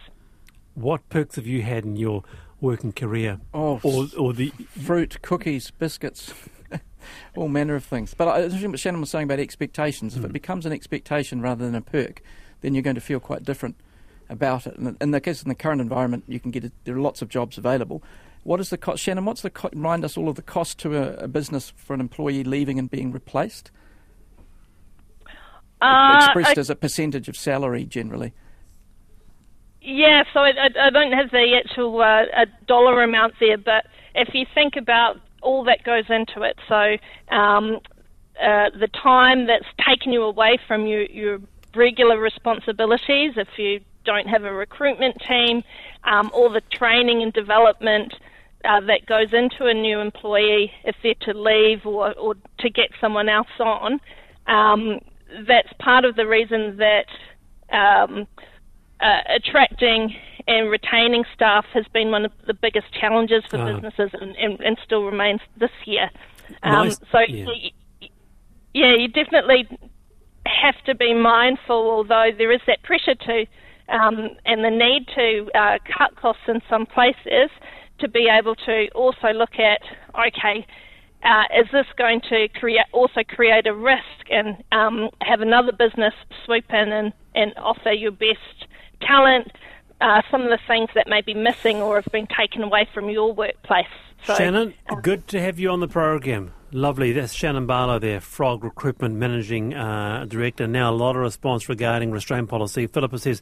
What 0.75 1.07
perks 1.09 1.35
have 1.35 1.47
you 1.47 1.61
had 1.61 1.83
in 1.83 1.95
your 1.95 2.23
working 2.61 2.93
career? 2.93 3.39
Oh, 3.53 3.79
or, 3.83 4.07
or 4.17 4.33
the 4.33 4.51
fruit, 4.81 5.21
cookies, 5.21 5.71
biscuits. 5.71 6.33
all 7.35 7.49
manner 7.49 7.75
of 7.75 7.83
things. 7.83 8.13
But 8.13 8.27
I 8.29 8.49
think 8.49 8.71
what 8.71 8.79
Shannon 8.79 9.01
was 9.01 9.09
saying 9.09 9.25
about 9.25 9.39
expectations. 9.39 10.13
Mm. 10.13 10.17
If 10.17 10.23
it 10.23 10.27
hmm. 10.27 10.33
becomes 10.33 10.65
an 10.65 10.71
expectation 10.71 11.41
rather 11.41 11.65
than 11.65 11.75
a 11.75 11.81
perk, 11.81 12.21
then 12.61 12.73
you're 12.73 12.81
going 12.81 12.95
to 12.95 13.01
feel 13.01 13.19
quite 13.19 13.43
different 13.43 13.75
about 14.33 14.67
it. 14.67 14.77
And 14.77 14.97
in 14.99 15.11
the 15.11 15.21
case 15.21 15.41
in 15.41 15.49
the 15.49 15.55
current 15.55 15.81
environment, 15.81 16.25
you 16.27 16.39
can 16.39 16.51
get 16.51 16.71
there 16.85 16.95
are 16.95 17.01
lots 17.01 17.21
of 17.21 17.29
jobs 17.29 17.57
available. 17.57 18.03
What 18.43 18.59
is 18.59 18.69
the 18.69 18.77
cost, 18.77 19.01
Shannon? 19.01 19.25
What's 19.25 19.41
the 19.41 19.49
co- 19.49 19.69
remind 19.71 20.03
us 20.03 20.17
all 20.17 20.27
of 20.27 20.35
the 20.35 20.41
cost 20.41 20.77
to 20.79 20.97
a, 20.97 21.23
a, 21.23 21.27
business 21.27 21.71
for 21.77 21.93
an 21.93 22.01
employee 22.01 22.43
leaving 22.43 22.77
and 22.77 22.91
being 22.91 23.11
replaced? 23.11 23.71
Uh, 25.81 26.21
Expressed 26.25 26.57
I, 26.57 26.61
as 26.61 26.69
a 26.69 26.75
percentage 26.75 27.29
of 27.29 27.37
salary, 27.37 27.85
generally. 27.85 28.33
Yeah, 29.81 30.23
so 30.33 30.41
I, 30.41 30.51
I 30.79 30.89
don't 30.89 31.11
have 31.11 31.31
the 31.31 31.59
actual 31.63 32.01
uh, 32.01 32.45
dollar 32.67 33.03
amount 33.03 33.35
there, 33.39 33.57
but 33.57 33.85
if 34.15 34.33
you 34.33 34.45
think 34.53 34.75
about 34.77 35.19
all 35.41 35.63
that 35.65 35.83
goes 35.83 36.05
into 36.09 36.41
it, 36.43 36.57
so 36.67 36.97
um, 37.33 37.79
uh, 38.41 38.69
the 38.79 38.89
time 39.01 39.47
that's 39.47 39.65
taken 39.87 40.13
you 40.13 40.23
away 40.23 40.57
from 40.67 40.85
your, 40.85 41.03
your 41.03 41.39
regular 41.75 42.17
responsibilities, 42.17 43.33
if 43.35 43.47
you 43.57 43.81
don't 44.05 44.27
have 44.27 44.43
a 44.43 44.53
recruitment 44.53 45.15
team, 45.27 45.63
um, 46.03 46.29
all 46.33 46.49
the 46.49 46.61
training 46.71 47.21
and 47.21 47.33
development 47.33 48.13
uh, 48.65 48.79
that 48.81 49.05
goes 49.05 49.33
into 49.33 49.65
a 49.65 49.73
new 49.73 49.99
employee 49.99 50.71
if 50.83 50.95
they're 51.03 51.13
to 51.21 51.33
leave 51.33 51.85
or, 51.85 52.13
or 52.13 52.35
to 52.59 52.69
get 52.69 52.89
someone 53.01 53.29
else 53.29 53.47
on. 53.59 53.99
Um, 54.47 54.99
that's 55.47 55.71
part 55.79 56.05
of 56.05 56.15
the 56.15 56.27
reason 56.27 56.77
that 56.77 57.07
um, 57.75 58.27
uh, 58.99 59.19
attracting 59.35 60.15
and 60.47 60.69
retaining 60.69 61.23
staff 61.33 61.65
has 61.73 61.85
been 61.93 62.11
one 62.11 62.25
of 62.25 62.31
the 62.47 62.53
biggest 62.53 62.87
challenges 62.93 63.43
for 63.49 63.57
uh, 63.57 63.73
businesses 63.73 64.11
and, 64.13 64.35
and, 64.35 64.59
and, 64.59 64.77
still 64.83 65.03
remains 65.03 65.39
this 65.57 65.71
year. 65.85 66.09
Um, 66.61 66.87
nice, 66.87 66.99
so, 67.11 67.19
yeah. 67.19 67.45
yeah, 68.73 68.93
you 68.95 69.07
definitely 69.07 69.67
have 70.45 70.75
to 70.85 70.95
be 70.95 71.13
mindful, 71.13 71.75
although 71.75 72.31
there 72.37 72.51
is 72.51 72.61
that 72.67 72.83
pressure 72.83 73.15
to 73.15 73.45
um, 73.89 74.29
and 74.45 74.63
the 74.63 74.69
need 74.69 75.07
to 75.15 75.49
uh, 75.57 75.77
cut 75.97 76.15
costs 76.15 76.43
in 76.47 76.61
some 76.69 76.85
places 76.85 77.49
to 77.99 78.09
be 78.09 78.27
able 78.29 78.55
to 78.55 78.87
also 78.95 79.29
look 79.33 79.59
at 79.59 79.81
okay, 80.15 80.65
uh, 81.23 81.43
is 81.57 81.67
this 81.71 81.85
going 81.97 82.21
to 82.29 82.47
create 82.59 82.85
also 82.91 83.21
create 83.27 83.67
a 83.67 83.73
risk 83.73 84.29
and 84.29 84.63
um, 84.71 85.09
have 85.21 85.41
another 85.41 85.71
business 85.71 86.13
swoop 86.45 86.65
in 86.69 86.91
and, 86.91 87.13
and 87.35 87.53
offer 87.57 87.91
your 87.91 88.11
best 88.11 88.67
talent 89.01 89.51
uh, 90.03 90.21
some 90.29 90.41
of 90.41 90.49
the 90.49 90.59
things 90.67 90.89
that 90.95 91.07
may 91.07 91.21
be 91.21 91.33
missing 91.33 91.77
or 91.77 91.95
have 91.95 92.11
been 92.11 92.27
taken 92.37 92.61
away 92.61 92.87
from 92.93 93.09
your 93.09 93.33
workplace. 93.33 93.87
So, 94.25 94.35
Shannon, 94.35 94.73
uh, 94.89 94.95
good 94.95 95.27
to 95.29 95.41
have 95.41 95.59
you 95.59 95.69
on 95.69 95.79
the 95.79 95.87
program. 95.87 96.53
Lovely. 96.71 97.11
That's 97.11 97.33
Shannon 97.33 97.67
Barlow 97.67 97.99
there, 97.99 98.19
Frog 98.19 98.63
Recruitment 98.63 99.15
Managing 99.15 99.73
uh, 99.73 100.25
Director. 100.27 100.65
Now, 100.67 100.91
a 100.91 100.95
lot 100.95 101.15
of 101.15 101.21
response 101.21 101.69
regarding 101.69 102.11
restraint 102.11 102.49
policy. 102.49 102.87
Philippa 102.87 103.19
says, 103.19 103.41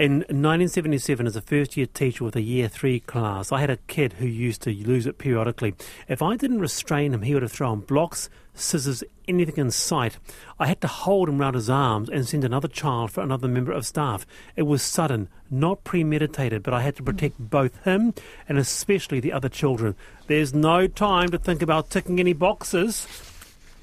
in 0.00 0.20
1977, 0.20 1.26
as 1.26 1.36
a 1.36 1.42
first 1.42 1.76
year 1.76 1.84
teacher 1.84 2.24
with 2.24 2.34
a 2.34 2.40
year 2.40 2.68
three 2.68 3.00
class, 3.00 3.52
I 3.52 3.60
had 3.60 3.68
a 3.68 3.76
kid 3.76 4.14
who 4.14 4.24
used 4.24 4.62
to 4.62 4.70
lose 4.70 5.04
it 5.04 5.18
periodically. 5.18 5.74
If 6.08 6.22
I 6.22 6.36
didn't 6.36 6.60
restrain 6.60 7.12
him, 7.12 7.20
he 7.20 7.34
would 7.34 7.42
have 7.42 7.52
thrown 7.52 7.80
blocks, 7.80 8.30
scissors, 8.54 9.04
anything 9.28 9.58
in 9.58 9.70
sight. 9.70 10.16
I 10.58 10.68
had 10.68 10.80
to 10.80 10.86
hold 10.86 11.28
him 11.28 11.36
round 11.36 11.54
his 11.54 11.68
arms 11.68 12.08
and 12.08 12.26
send 12.26 12.44
another 12.44 12.66
child 12.66 13.10
for 13.10 13.20
another 13.20 13.46
member 13.46 13.72
of 13.72 13.84
staff. 13.84 14.24
It 14.56 14.62
was 14.62 14.80
sudden, 14.80 15.28
not 15.50 15.84
premeditated, 15.84 16.62
but 16.62 16.72
I 16.72 16.80
had 16.80 16.96
to 16.96 17.02
protect 17.02 17.38
both 17.38 17.84
him 17.84 18.14
and 18.48 18.56
especially 18.56 19.20
the 19.20 19.34
other 19.34 19.50
children. 19.50 19.96
There's 20.28 20.54
no 20.54 20.86
time 20.86 21.28
to 21.28 21.38
think 21.38 21.60
about 21.60 21.90
ticking 21.90 22.18
any 22.18 22.32
boxes. 22.32 23.06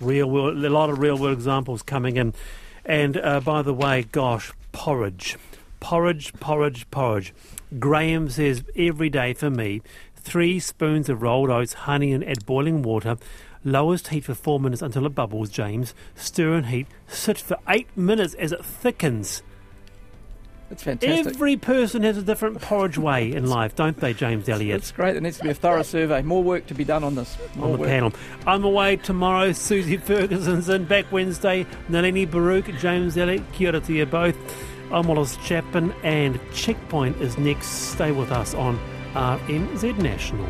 Real 0.02 0.28
world, 0.28 0.66
a 0.66 0.70
lot 0.72 0.90
of 0.90 0.98
real 0.98 1.20
world 1.20 1.38
examples 1.38 1.84
coming 1.84 2.18
in. 2.18 2.34
And 2.86 3.18
uh, 3.18 3.40
by 3.40 3.62
the 3.62 3.74
way, 3.74 4.08
gosh, 4.12 4.52
porridge. 4.72 5.38
Porridge, 5.80 6.34
porridge, 6.34 6.90
porridge. 6.92 7.34
Graham 7.80 8.30
says 8.30 8.64
every 8.76 9.10
day 9.10 9.34
for 9.34 9.50
me, 9.50 9.82
three 10.16 10.60
spoons 10.60 11.10
of 11.10 11.22
rolled 11.22 11.50
oats, 11.50 11.74
honey, 11.74 12.12
and 12.14 12.24
add 12.24 12.46
boiling 12.46 12.82
water. 12.82 13.18
Lowest 13.64 14.08
heat 14.10 14.24
for 14.24 14.34
four 14.34 14.60
minutes 14.60 14.82
until 14.82 15.06
it 15.06 15.16
bubbles, 15.16 15.50
James. 15.50 15.94
Stir 16.16 16.54
and 16.54 16.68
heat. 16.68 16.88
Sit 17.08 17.38
for 17.38 17.58
eight 17.68 17.88
minutes 17.98 18.34
as 18.36 18.52
it 18.52 18.64
thickens. 18.64 19.44
That's 20.70 20.84
fantastic. 20.84 21.34
Every 21.34 21.56
person 21.56 22.04
has 22.04 22.18
a 22.18 22.22
different 22.22 22.62
porridge 22.62 22.98
way 22.98 23.32
in 23.32 23.46
life, 23.50 23.76
don't 23.76 23.98
they, 23.98 24.14
James 24.14 24.50
Elliott? 24.50 24.82
That's 24.82 24.92
great. 24.92 25.14
There 25.14 25.22
needs 25.22 25.38
to 25.38 25.44
be 25.44 25.50
a 25.50 25.54
thorough 25.54 25.82
survey. 25.84 26.22
More 26.24 26.44
work 26.44 26.68
to 26.68 26.74
be 26.74 26.84
done 26.84 27.04
on 27.04 27.16
this. 27.16 27.38
More 27.56 27.68
on 27.68 27.72
the 27.74 27.78
work. 27.80 27.88
panel. 27.90 28.14
I'm 28.46 28.66
away 28.66 28.98
tomorrow. 28.98 29.54
Susie 29.54 29.98
Ferguson's 29.98 30.68
in. 30.68 30.86
Back 30.86 31.10
Wednesday. 31.12 31.66
Nalini 31.88 32.26
Baruch, 32.26 32.66
James 32.80 33.18
Elliott. 33.18 33.44
Kia 33.54 33.70
ora 33.70 33.80
to 33.80 33.94
you 33.94 34.06
both. 34.06 34.36
I'm 34.90 35.06
Wallace 35.06 35.36
Chapman, 35.44 35.92
and 36.04 36.40
Checkpoint 36.54 37.18
is 37.18 37.38
next. 37.38 37.68
Stay 37.68 38.14
with 38.14 38.32
us 38.32 38.54
on 38.54 38.80
RNZ 39.14 39.98
National. 39.98 40.48